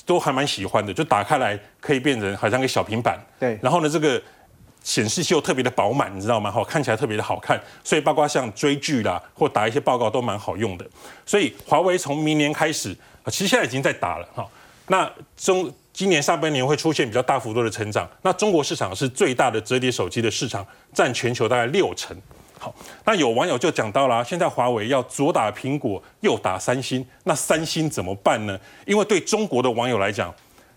[0.04, 4.20] 都还蛮喜欢的，就打开来可以变成好像个小平板，对然后呢，这个
[4.82, 6.50] 显示器又特别的饱满，你知道吗？
[6.50, 10.86] 好，看起来特别的好看，所以包括像追剧啦，或打一些报告都蛮好用的。
[11.26, 14.46] 所以华为从明年开始，啊其实现在已经在打了哈。
[14.86, 22.16] 那中今年上半年会出现比较大幅度的成长，那中国市场是最大的折叠手机的市场，占全球大概六成。
[22.58, 28.58] 好，那有网友就讲到了，现在华为要左打苹果，右打三星，那三星怎么办呢？
[28.84, 30.34] 因为对中国的网友来讲，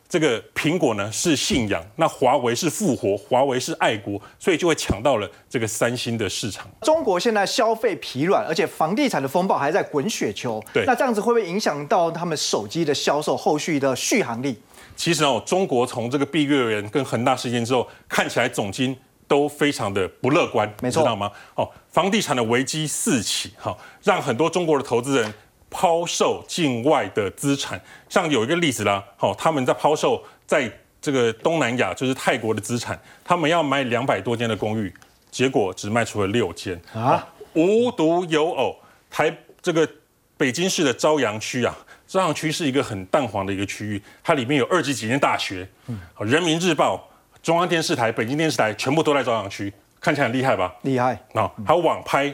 [0.08, 6.70] 这个苹果呢是信仰，那华为是复活，华为是爱国，所以就会抢到了这个三星的市场。
[6.82, 10.64] 中国现在消费疲软，而且房地产的风暴还在滚雪球。
[10.74, 14.60] 对那这样子会不会影响到他们手机的销售后续的续航力？
[14.98, 18.96] 其实哦，中国从这个碧桂园跟恒大事件之后，看起来总金
[19.32, 21.32] 都非常的不乐观，没错你知道吗？
[21.56, 25.34] 哦，房地产的危机四起，哈、让很多中国的投资人
[25.70, 27.82] 抛售境外的资产。
[28.10, 34.94] 像有一个例子啦，哦，他们在抛售在这个东南亚，就是泰国的资产，他们要买两百多间的公寓，
[35.32, 38.76] 结果只卖出了六间啊，无独有偶，
[39.10, 39.88] 台这个
[40.36, 41.74] 北京市的朝阳区啊，
[42.06, 45.66] 朝阳区是一个很淡黄的一个区域，它里面有二级几间大学，
[46.14, 47.08] 好人民日报、
[47.42, 50.76] 中央电视台、北京电视台全部都在朝阳区，看起来很厉害吧？
[50.84, 52.32] 厉害，啊，还有网拍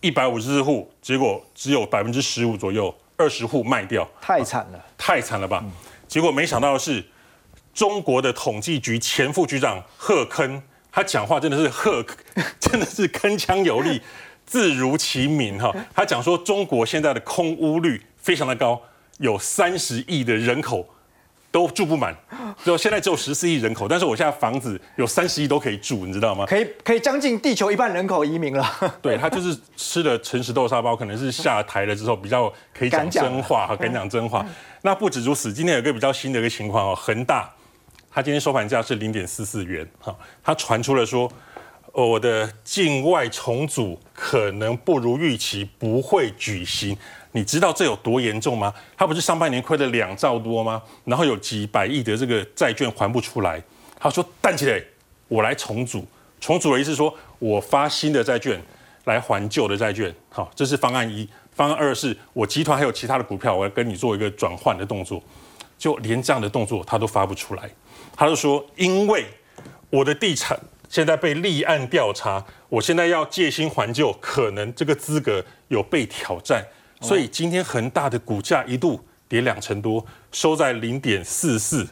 [0.00, 4.84] 一百五十户，结果只有百分之十五左右，二十户卖掉，太惨了。
[4.98, 5.64] 太惨了吧？
[6.06, 7.02] 结果没想到的是，
[7.72, 10.60] 中国的统计局前副局长贺铿，
[10.92, 12.04] 他讲话真的是贺，
[12.60, 14.02] 真的是铿锵有力，
[14.44, 15.74] 字如其名哈。
[15.94, 18.82] 他讲说，中国现在的空屋率非常的高，
[19.16, 20.86] 有三十亿的人口。
[21.50, 22.14] 都住不满，
[22.64, 26.44] 就现在只有十四亿人口，但是我现在房子有三十亿都可以住，你知道吗？
[26.46, 28.94] 可以可以将近地球一半人口移民了。
[29.00, 34.44] 对他就是吃了诚实豆沙包，可能是下台了之后比较可以讲真话，敢讲真话。
[34.82, 37.50] 那不止如此，今天有一个比较新的一个情况哦，恒大，
[38.10, 41.30] 他今天收盘价是零点四四元，哈，他传出了说，
[41.92, 46.96] 哦我的境外重组可能不如预期，不会举行。
[47.36, 48.72] 你知道这有多严重吗？
[48.96, 50.82] 它不是上半年亏了两兆多吗？
[51.04, 53.62] 然后有几百亿的这个债券还不出来。
[54.00, 54.82] 他说：“但起来，
[55.28, 56.02] 我来重组。
[56.40, 58.58] 重组的意思说我发新的债券
[59.04, 60.14] 来还旧的债券。
[60.30, 61.28] 好，这是方案一。
[61.52, 65.22] 方案二是我集团还有其他的股票，我要跟你做一个转换的动作。
[65.76, 67.68] 就连这样的动作他都发不出来。
[68.16, 69.26] 他就说，因为
[69.90, 70.58] 我的地产
[70.88, 76.64] 现在被立案调查，我现在要借新还旧，可能这个资格有被挑战，
[77.00, 81.86] 所以今天恒大的股价一度跌两成多，收在零点四四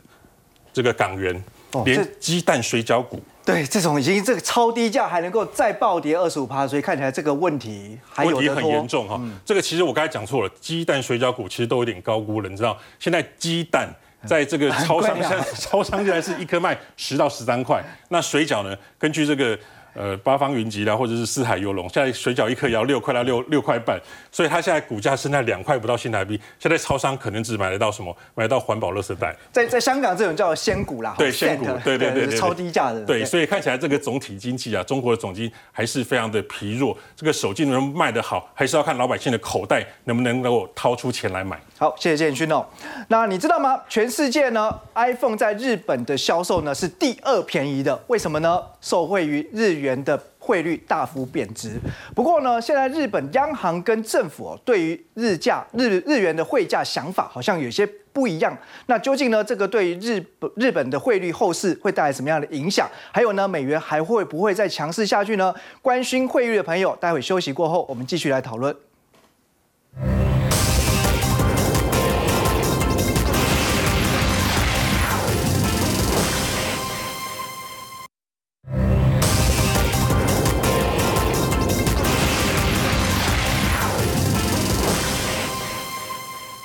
[0.73, 1.45] 这个港元，
[1.85, 3.23] 连这鸡蛋水饺股。
[3.45, 8.89] 对，这种已经这个超低价还能够再暴跌二十五趴，所以看起来这个问题还有得问题很严。
[8.89, 9.21] 重哈。
[9.45, 12.79] 这个其实我刚才讲错了，鸡蛋水饺股其实都有点高估了，你知道？
[12.99, 13.87] 现在鸡蛋
[14.25, 18.75] 在这个超 商很贵啊现在超商现在是一颗卖十到十三块，那水饺呢？
[18.99, 19.59] 根据这个。
[19.95, 23.99] 呃，八方云集啦，或者是四海游龙，现在水饺一颗也要六块到六六块半，
[24.31, 26.39] 所以它现在股价是在两块不到新台币。
[26.59, 28.15] 现在超商可能只买得到什么？
[28.35, 29.35] 买得到环保垃圾袋。
[29.53, 33.05] 在在香港这种叫仙股啦，对仙股，对对对对，超低价的。
[33.05, 36.97] 对，所以看起来这个总体经济啊，中国的总经还是非常的疲弱。
[37.15, 41.61] 这个手机能卖得好，还是要看老百姓的口袋能不能够掏出钱来买。
[41.85, 42.65] 好，谢谢建勋哦。
[43.09, 43.79] 那你知道吗？
[43.91, 48.59] 全世界呢，iPhone 在日本的销售呢是第二便宜的，为什么呢？
[48.81, 51.79] 受惠于日元的汇率大幅贬值。
[52.15, 58.57] 不过呢，现在日本央行跟政府哦，对于日价日日元的汇价想法好像有些不一样。
[58.87, 62.89] 那究竟呢，这个对于日本日本的汇率后市会带来什么样的影响？
[63.13, 65.55] 还有呢，美元还会不会再强势下去呢？
[65.83, 68.75] 关心汇率的朋友，待会休息过后，我们继续来讨论。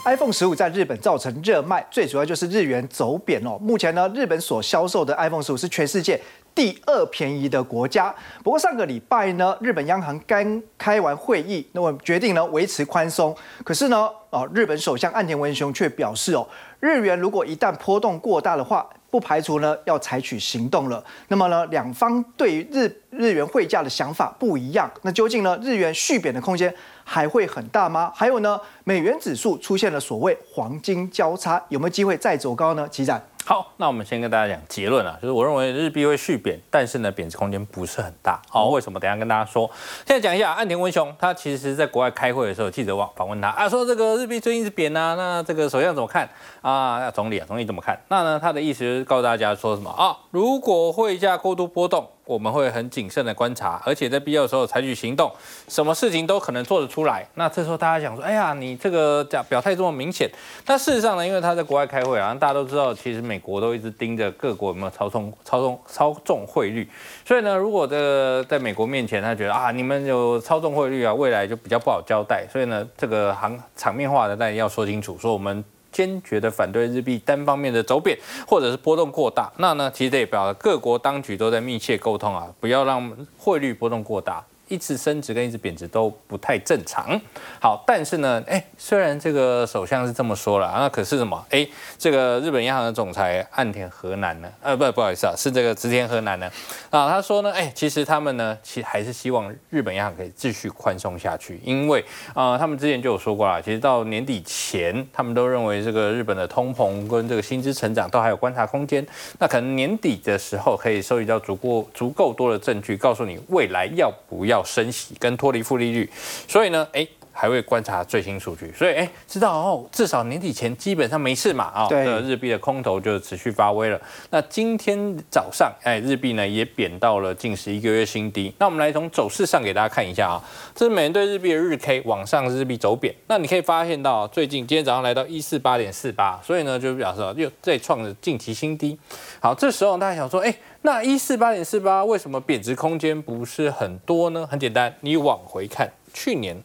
[0.10, 3.60] iPhone 十五在日本造成热卖，最主要就是日元走贬哦。
[3.62, 6.20] 目前呢，日本所销售的 iPhone 十五是全世界
[6.55, 8.14] 第二便宜的国家。
[8.43, 13.36] 不过上个礼拜呢，日本央行刚开完会议，那么决定呢维持宽松。
[13.64, 16.47] 可是呢，哦，日本首相岸田文雄却表示哦，
[16.80, 21.03] 日元如果一旦波动过大的话，不排除呢要采取行动了。
[21.28, 24.89] 那么呢，两方对于日日元汇价的想法不一样。
[25.01, 28.12] 那究竟呢，日元续贬的空间还会很大吗？
[28.16, 32.88] 还有呢，美元指数出现了所谓黄金交叉，有没有机会再走高呢？
[32.89, 38.39] 齐展，好，那我们先跟大家讲结论啊，就是我认为日币会续贬，但是呢，贬值空间不是很大。
[38.47, 39.00] 好、为什么？
[39.00, 39.68] 等一下跟大家说。
[40.06, 46.30] 现在讲一下岸田文雄，他其实在国外开会的时候，记者访访问他啊，说这个日币最近是贬啊，那这个首相怎么看
[46.62, 47.00] 啊？
[47.00, 48.00] 那总理啊，总理怎么看？
[48.10, 50.16] 那呢，他的意思就是告诉大家说什么啊？
[50.30, 55.32] 如果汇价过度波动，我们会很谨慎的观察，而且在必要的时候采取行动，
[55.68, 57.28] 什么事情都可能做得出来。
[57.34, 60.30] 那这时候大家想说，哎呀，你这个讲表态这么明显，
[60.64, 66.88] 但事实上呢，因为他在国外开会啊，大家都知道，其实美国都一直盯着各国有没有操纵、操纵、操纵汇率。
[67.26, 72.46] 所以呢，如果这个在美国面前，他觉得啊，你们有操纵汇率啊，未来就比较不好交代。
[72.52, 75.66] 所以呢，这个行场面化的，但要说清楚，说我们。
[75.92, 78.18] 坚决的反对日币单方面的走贬，
[78.48, 79.52] 或者是波动过大。
[79.58, 84.44] 那呢，其实也表示各国当局都在密切沟通啊，不要让汇率波动过大。
[84.70, 87.20] 一直升值跟一直贬值都不太正常。
[87.60, 91.46] 好，但是呢，哎，虽然这个首相是这么说了，那可是什么？
[91.50, 91.68] 哎，
[91.98, 94.50] 这个日本央行的总裁岸田河南呢？
[94.62, 96.50] 呃，不，不好意思啊，是这个植田河南呢。
[96.90, 102.04] 啊，他说呢，哎，其实他们呢，其实还是希望日本央行可以继续宽松下去，因为
[102.34, 109.06] 啊、他们之前就有说过啦，其实到年底前，他们都认为这个日本的通膨跟这个薪资成长都还有观察空间。
[109.40, 116.10] 那可能年底的时候可以收集到足够足够多的证据，告诉你未来要不要升息跟脱离负利率。
[116.47, 117.07] 所以呢，哎。
[117.40, 123.98] 还会观察最新数据，所以哎，知道哦，至少年底前基本上没事嘛啊、对日币的空头就持续发威了。
[124.30, 128.54] 那今天早上，哎，日币呢也贬到了近十一个月新低。
[128.60, 130.44] 那我们来从走势上给大家看一下啊，
[130.76, 133.16] 这是美元对日币的日 K 往上日币走贬。
[133.28, 139.00] 那你可以发现到，最近今天早上来到一四八点四八，所以呢就表示又再创了近期新低。
[139.40, 144.46] 好，这时候大家想说，哎，那一四八点四八为什么贬值空间不是很多呢？
[144.46, 146.55] 很简单，你往回看，去年。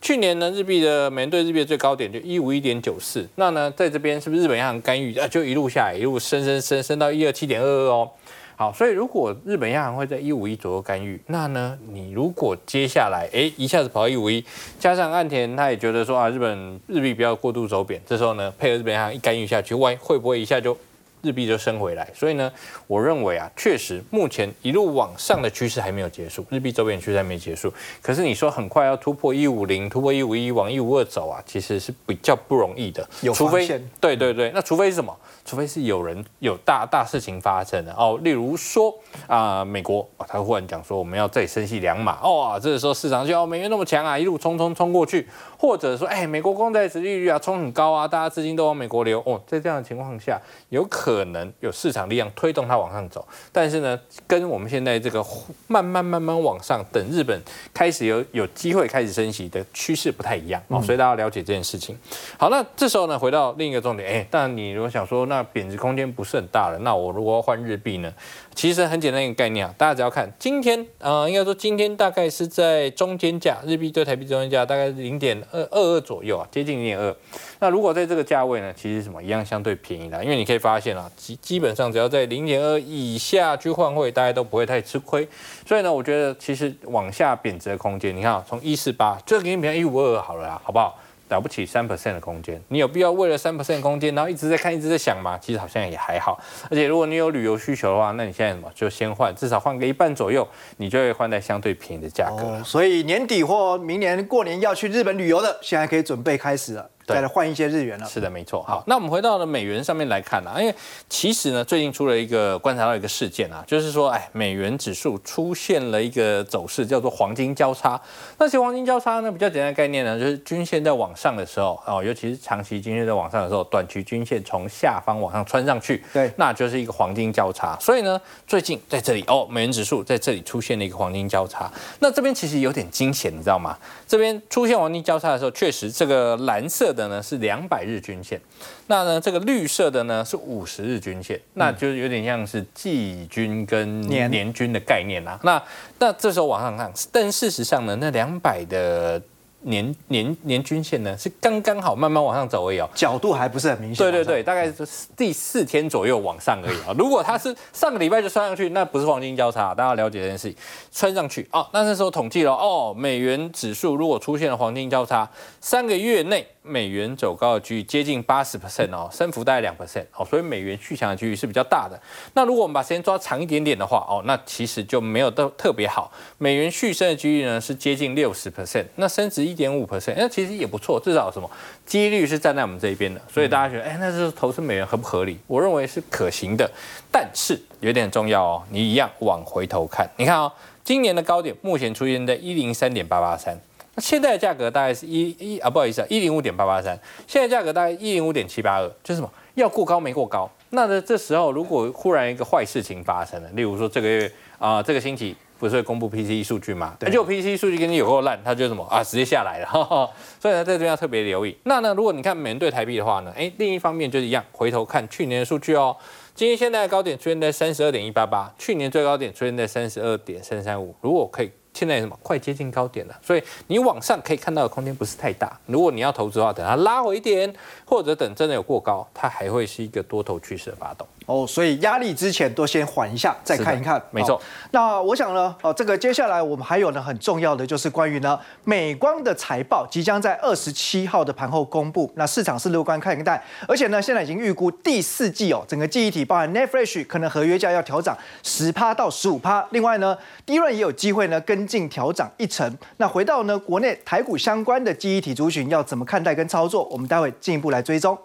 [0.00, 5.26] 去年呢，日币的美元对日币的最高点就一五一点九四，那呢，在这边是不是日本央行干预啊？
[5.26, 8.10] 就一路下来，一路升升升升到一二七点二二哦。
[8.56, 14.44] 好，所以如果日本央行会在一五一左右干预，那呢，你如果接下来哎一下子跑到一五一，
[14.78, 20.76] 加上岸田他也觉得说啊，日本日币不要过度走贬，这时候呢，配合日本央行一干预下去，万一会不会一下就
[21.24, 22.08] 日币就升回来？
[22.14, 22.52] 所以呢，
[22.86, 27.72] 我认为啊，确实目前一路往上的趋势还没有结束，日币周边趋势还没结束。
[28.02, 33.08] 可是你说很快要突破一五零、突破一五一往一五二走啊，其实是比较不容易的。
[33.22, 33.66] 有除非
[33.98, 35.16] 对对对，那除非是什么？
[35.44, 37.92] 除非是有人有大大事情发生的。
[37.94, 38.92] 哦，例如说
[39.28, 49.22] 啊、美国啊，他忽然讲说我们要再升息两码，哦，这个时候市场就哦美元那么强啊，一路冲冲冲过去，或者说哎美国公债殖利率啊冲很高啊，大家资金都往美国流。
[49.24, 50.40] 哦，在这样的情况下，
[50.70, 55.22] 有可可能有市场力量推动它往上走，但是呢，跟我们现在这个
[55.66, 57.38] 慢慢慢慢往上，等日本
[57.74, 60.62] 开始有有机会开始升息的趋势不太一样。
[60.68, 61.94] 哦，所以大家要了解这件事情。
[62.38, 68.12] 好，那这时候呢，回到另一个重点，哎，但你如果想说，那那贬值空间不是很大了，那我如果要换日币呢？
[68.54, 77.14] 其实很简单一个概念啊，大家只要看今天，呃，应该说今天大概是在中间价，日币对台币中间价大概是零点二二二左右啊，接近零点二。
[77.58, 85.26] 那如果在这个价位呢，其实什么一样相对便宜的，因为你可以发现啊，基基本上只要在零点二以下去换汇，大家都不会太吃亏。
[85.66, 90.96] 所以呢，我觉得其实往下贬值的空间，你看啊，从一四八，这个给你比一五二好了啦，好不好？
[91.34, 95.36] 了不起三 percent 的空间，你有必要为了三 percent 空间，然后一直在看，一直在想吗？
[95.42, 96.40] 其实好像也还好。
[96.70, 102.62] 而且如果你有旅游需求的话，那你现在什么就先换，至少换个一半左右，你就会换在相对便宜的价格。
[102.62, 106.88] 所以年底或明年过年要去日本旅游的，现在可以准备开始了。
[107.06, 108.06] 再来换一些日元了。
[108.06, 108.62] 是的，没错。
[108.62, 110.74] 好，那我们回到了美元上面来看啊，因为
[111.08, 118.00] 其实呢，最近出了一个观察到一个事件啊，就是说，哎，美元指数出现了一个走势，叫做黄金交叉。
[118.38, 127.76] 那其实黄金交叉呢，比较简单的概念呢，就是均线在往上的时候哦，尤其是长期均线在往上的时候，短期均线从下方往上穿上去，对，那就是一个黄金交叉。
[127.80, 131.70] 所以呢，最近在这里哦，美元指数在这里出现了一个黄金交叉。
[131.98, 133.76] 那这边其实有点惊险，你知道吗？
[134.06, 138.40] 这边出现黄金交叉的时候，确实这个蓝色的呢是两百日均线，
[138.86, 145.38] 那呢这个绿色的呢是五十日均线，那就有点像是季均跟年均的概念啦。
[145.42, 145.62] 那
[145.98, 149.20] 那这时候往上看，但事实上呢，那两百的。
[149.64, 153.98] 年年年均线呢是刚刚好慢慢往上走而已哦，角度还不是很明显。
[153.98, 154.86] 对对对，大概是
[155.16, 156.94] 第四天左右往上而已啊。
[156.98, 160.56] 如果它是上个礼拜就穿上去，那不是黄金交叉，大家了解这件事情。
[160.92, 165.28] 穿上去哦，那那时候统计了哦，美元指数如果出现了黄金交叉，
[165.60, 166.46] 三个月内。
[166.66, 172.00] 美元走高的几率接近八十 percent 哦，升幅大概两 percent 哦，所以美元续强的几率是比较大的。
[172.32, 176.10] 那如果我们把时间抓长一点点的话哦，那其实就没有特特别好。
[176.38, 181.50] 美元续升的几率呢是接近六十 percent，那升值一点五 percent，那其实也不错，至少什么
[181.86, 183.20] 几率是站在我们这一边的。
[183.32, 185.38] 所以大家觉得，哎，那是投资美元合不合理？
[185.46, 186.70] 我认为是可行的，
[187.10, 190.52] 但是有点重要哦，你一样往回头看，你看哦，
[190.82, 193.58] 今年的高点目前出现在一零三点八八三。
[193.94, 196.98] 那现在的价格大概是一一啊，不好意思啊，一零五点八八三。
[197.26, 199.30] 现在价格大概一零五点七八二，就是什么？
[199.54, 200.50] 要过高没过高。
[200.70, 204.28] 那呢，这时候如果忽然一个坏事情发生了，例如说这个月
[204.58, 206.94] 啊，这个星期不是会公布 PCE 数据吗？
[207.00, 209.68] 结果 PCE 数据跟你有够烂，它就什么啊，直接下来了。
[210.38, 211.56] 所以呢，在这边要特别留意。
[211.62, 215.96] 那呢，如果你看美元对台币的话呢，哎，另一方面就是一样，回头看去年的数据哦。
[216.34, 220.94] 今天现在的高点出现在三十二点一八八，去年最高点出现在三十二点三三五。
[221.00, 221.50] 如果可以。
[221.76, 225.58] 现在什么快接近高点了，所以你往上可以看到的空间不是太大。
[225.66, 227.52] 如果你要投资的话，等它拉回一点，
[227.84, 231.04] 或者等真的有过高，它还会是一个多头趋势的发动。
[231.26, 234.02] 哦，所以压力之前都先缓一下，再看一看。
[234.10, 234.40] 没错。
[234.72, 252.76] 那我想呢，哦，这个接下来我们还有呢很重要的就是关于呢美光的财报即将在二十七号的盘后公布，那市场是乐观看待，而且呢现在已经预估第四季哦整个记忆体包含 Netfresh 可能合约价要调涨十趴到十五趴，另外呢低润也有机会呢跟进调涨一成。
[252.98, 258.18] 那回到呢国内台股相关的记忆体族群要怎么看待跟操作，我们待会进一步来追踪。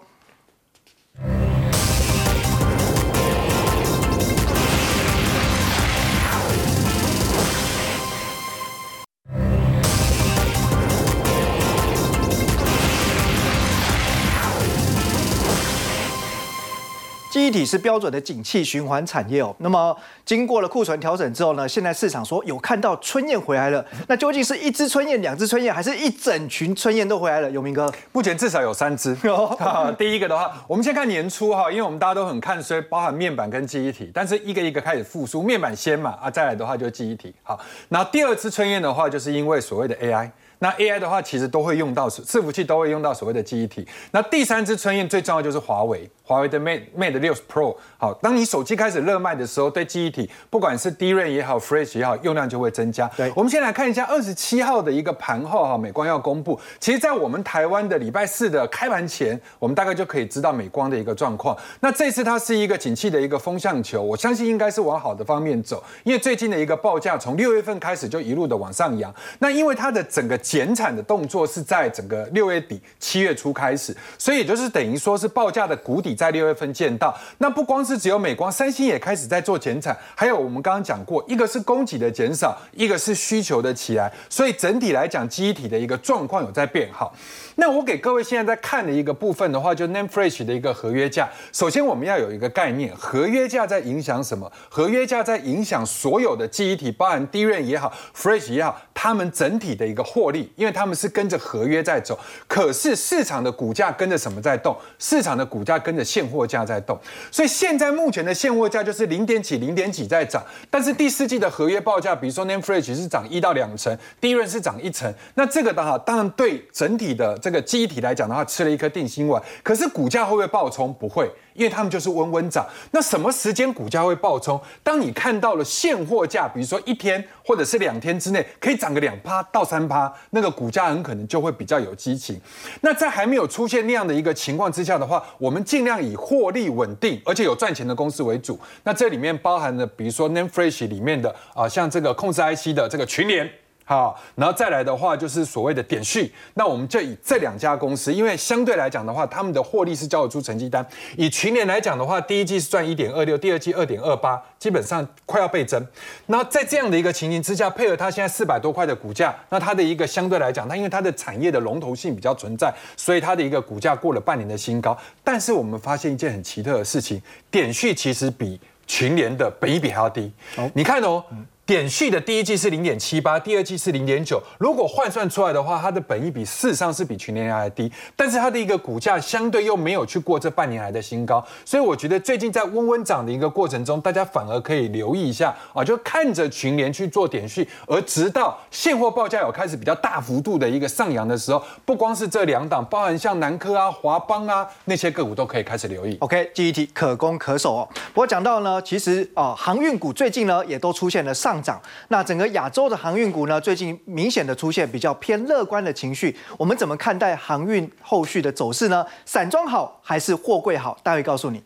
[17.50, 19.52] 记忆体是标准的景气循环产业哦。
[19.58, 23.84] 那么经过了库存调整之后呢，现在市场说有看到春燕回来了。
[24.06, 27.50] 那究竟是一只春燕、两只春燕，还是一整群春燕都回来了？
[27.50, 29.16] 永明哥， 目前至少有三只。
[29.98, 37.34] 第一个的话，我们先看年初哈，因为我们大家都很看衰，包含面板跟记忆体，但是一个一个开始复苏，面板先嘛啊，再来的话就记忆体。
[37.42, 40.30] 好，然后第二只春燕的话，就是因为所谓的 AI。
[40.60, 43.86] 那 AI 的话，其实都会用到伺服器，都会用到所谓的记忆体。
[44.12, 47.74] 那第三支春燕最重要就是华为，华为的 Mate Mate 六 Pro。
[47.96, 53.10] 好，当你手机开始热卖的时候，对记忆体，不管是 DRAM 也好，Flash 也好，用量就会增加。
[53.16, 56.60] 对，我们先来看一下二十七号的一个盘后哈，美光要公布。
[56.78, 61.56] 其实，在我们台湾的礼拜四的开盘前，我们大概就可以知道美光的一个状况。
[61.80, 69.14] 那这次它是一个景气的一个风向球，我相信应该是往好的方面走，因为最近的一个报价从六月份开始就一路的往上扬。
[69.38, 77.16] 那因为它的整个减产的动作是在整个六月底、七月初开始，所以也就是等于说是报价的谷底在六月份见到。
[77.38, 87.14] 那不光是只有美光、三星也开始在做减产，还有我们刚刚讲过，一个是供给的减少，一个是需求的起来，所以整体来讲，机体的一个状况有在变好。
[87.54, 91.28] 那我给各位现在在看的一个部分的话，就 Name Flash 的一个合约价。
[91.52, 94.50] 首先我们要有一个概念，合约价在影响什么？
[94.68, 102.18] 合约价在影响所有的记忆体，包含 DRAM 也好，Flash 也好，他们整体的一个获利，因为他们是跟着合约在走。
[102.46, 104.76] 可是市场的股价跟着什么在动？
[104.98, 106.98] 市场的股价跟着现货价在动。
[107.30, 119.42] 所以现在目前的现货价就是零点几、零点几在涨，但是第四季的合约报价，比如说 Name Flash 是涨一到两成，DRAM 是涨一成，那这个的话，当然对整体的这个记忆体来讲的话，吃了一颗定心丸。
[119.62, 120.92] 可是股价会不会爆冲？
[120.94, 122.66] 不会，因为他们就是温温涨。
[122.90, 124.60] 那什么时间股价会爆冲？
[124.82, 132.40] 当你看到了现货价，比如说一天或者是两天之内可以涨个两趴到三趴，那个股价很可能就会比较有激情。
[132.80, 138.58] 那在还没有出现那样的一个情况之下的话，我们尽量以获利稳定而且有赚钱的公司为主。
[138.84, 143.50] 那这里面包含了，比如说 Namefresh 里面的啊，像这个控制 IC 的这个群联。
[143.90, 150.86] 好，然后再来的话就是所谓的点序，那我们就以这两家公司，因为相对来讲的话，他们的获利是交得出成绩单。
[151.16, 155.84] 以群联来讲的话，第一季是赚一点二六，第二季二点二八，基本上快要倍增。
[156.26, 164.96] 那在这样的一个情形之下，配合它现在四百多块的股价，那它的一个相对来讲，它因为它的产业的龙头性比较存在，所以它的一个股价过了半年的新高。
[165.24, 167.20] 但是我们发现一件很奇特的事情，
[167.50, 170.32] 点序其实比群联的本益比还要低。
[170.74, 171.24] 你看哦。
[171.70, 174.42] 点序的第一季是零点七八，第二季是零点九。
[174.58, 196.16] 如果换算出来的话，它的本益比事实上是比去年还低，但是它的一个股价相对又没有去过这半年来的新高，所以我觉得最近在温温涨的一个过程中，大家反而可以留意一下啊，就看着群联去做点序，而直到现货报价有开始比较大幅度的一个上扬的时候，不光是这两档，包含像南科啊、华邦啊那些个股都可以开始留意。
[196.18, 197.88] OK，第一题可攻可守哦。
[198.12, 201.80] 不过讲到呢，其实啊、航运股最近呢也都出现了上涨。
[202.08, 206.36] 那整个亚洲的航运股呢，最近明显的出现比较偏乐观的情绪。
[206.56, 209.04] 我们怎么看待航运后续的走势呢？
[209.24, 210.98] 散装好还是货柜好？
[211.02, 211.62] 待会告诉你。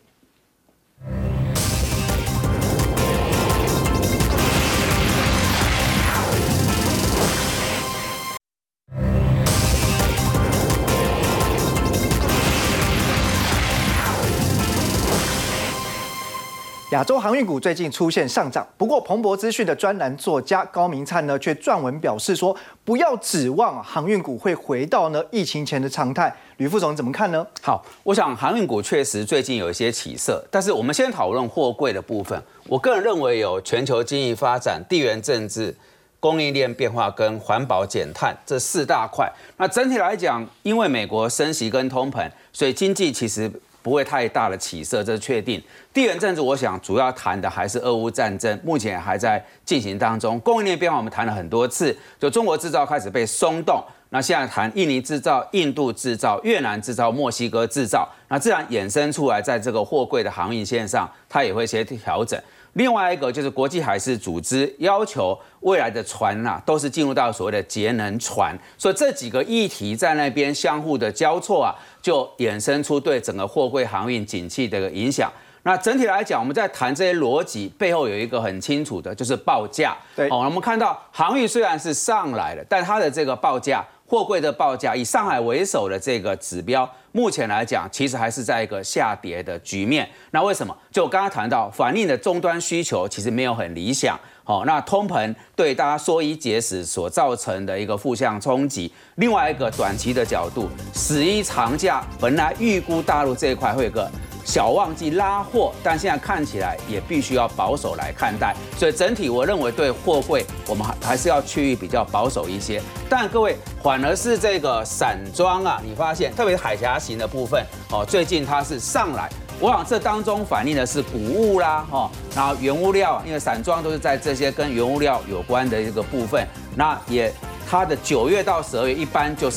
[16.91, 26.31] 亚洲航运股最近出现上涨，不过彭博资讯的专栏作家高明灿呢，却撰文表示说，不要指望航运股会回到呢疫情前的常态。
[26.57, 27.45] 吕副总怎么看呢？
[27.63, 32.39] 好，我想航运股确实最近有一些起色，但是我们先讨论货柜的部分。
[32.67, 35.75] 我个人认为有全球经济发展、地缘政治、
[36.19, 39.27] 供应链变化跟环保减碳这四大块。
[39.57, 43.51] 那整体来讲，因为美国升息跟通膨，所以经济其实
[43.85, 45.61] 不会太大的起色，这是确定。
[45.93, 50.39] 地缘政治，我想主要谈的还是俄乌战争，目前还在进行当中。
[50.39, 53.79] 供应链变化我们谈了很多次，就中国制造开始被松动。
[54.09, 62.41] 那现在谈印尼制造、印度制造、越南制造、墨西哥制造，那自然衍生出来，在这个货柜的航运线上，它也会一些调整。
[62.75, 71.71] 另外一个就是国际海事组织要求未来的船呐、都是进入到所谓的节能船，所以这几个议题在那边相互的交错啊，
[72.01, 75.31] 就衍生出对整个货柜航运景气的一个影响。
[75.63, 79.95] 那整体来讲，我们在谈这些逻辑背后有一个很清楚的，就是报价。
[80.13, 90.07] 对哦，我们看到航运虽然是上来了，但它的这个报价，货柜的报价以上海为首的这个指标，目前来讲其实还是在一个下跌的局面。
[90.31, 90.77] 那为什么？
[90.91, 94.19] 就我刚刚谈到，反映的终端需求其实没有很理想。
[94.47, 98.93] 好、那通膨对大家缩衣节食所造成的一个负向冲击。
[99.15, 104.07] 另外一个短期的角度，十一长假本来预估大陆这一块会有个
[104.45, 108.55] 小旺季拉货，但现在看起来也必须要保守来看待。
[108.77, 112.79] 所以整体我认为对货柜，我们还还是要趋于比较保守一些。
[113.09, 119.27] 但各位反而是这个散装啊，你发现特别是海峡型的部分哦，最近它是上来。
[119.59, 126.45] 我想这当中反映的是谷物啦，哈，然后原物料，因为散装都是在这些跟原物料有关的一个部分，
[126.75, 127.33] 那也
[127.67, 129.53] 它的九月到十二月一般就是。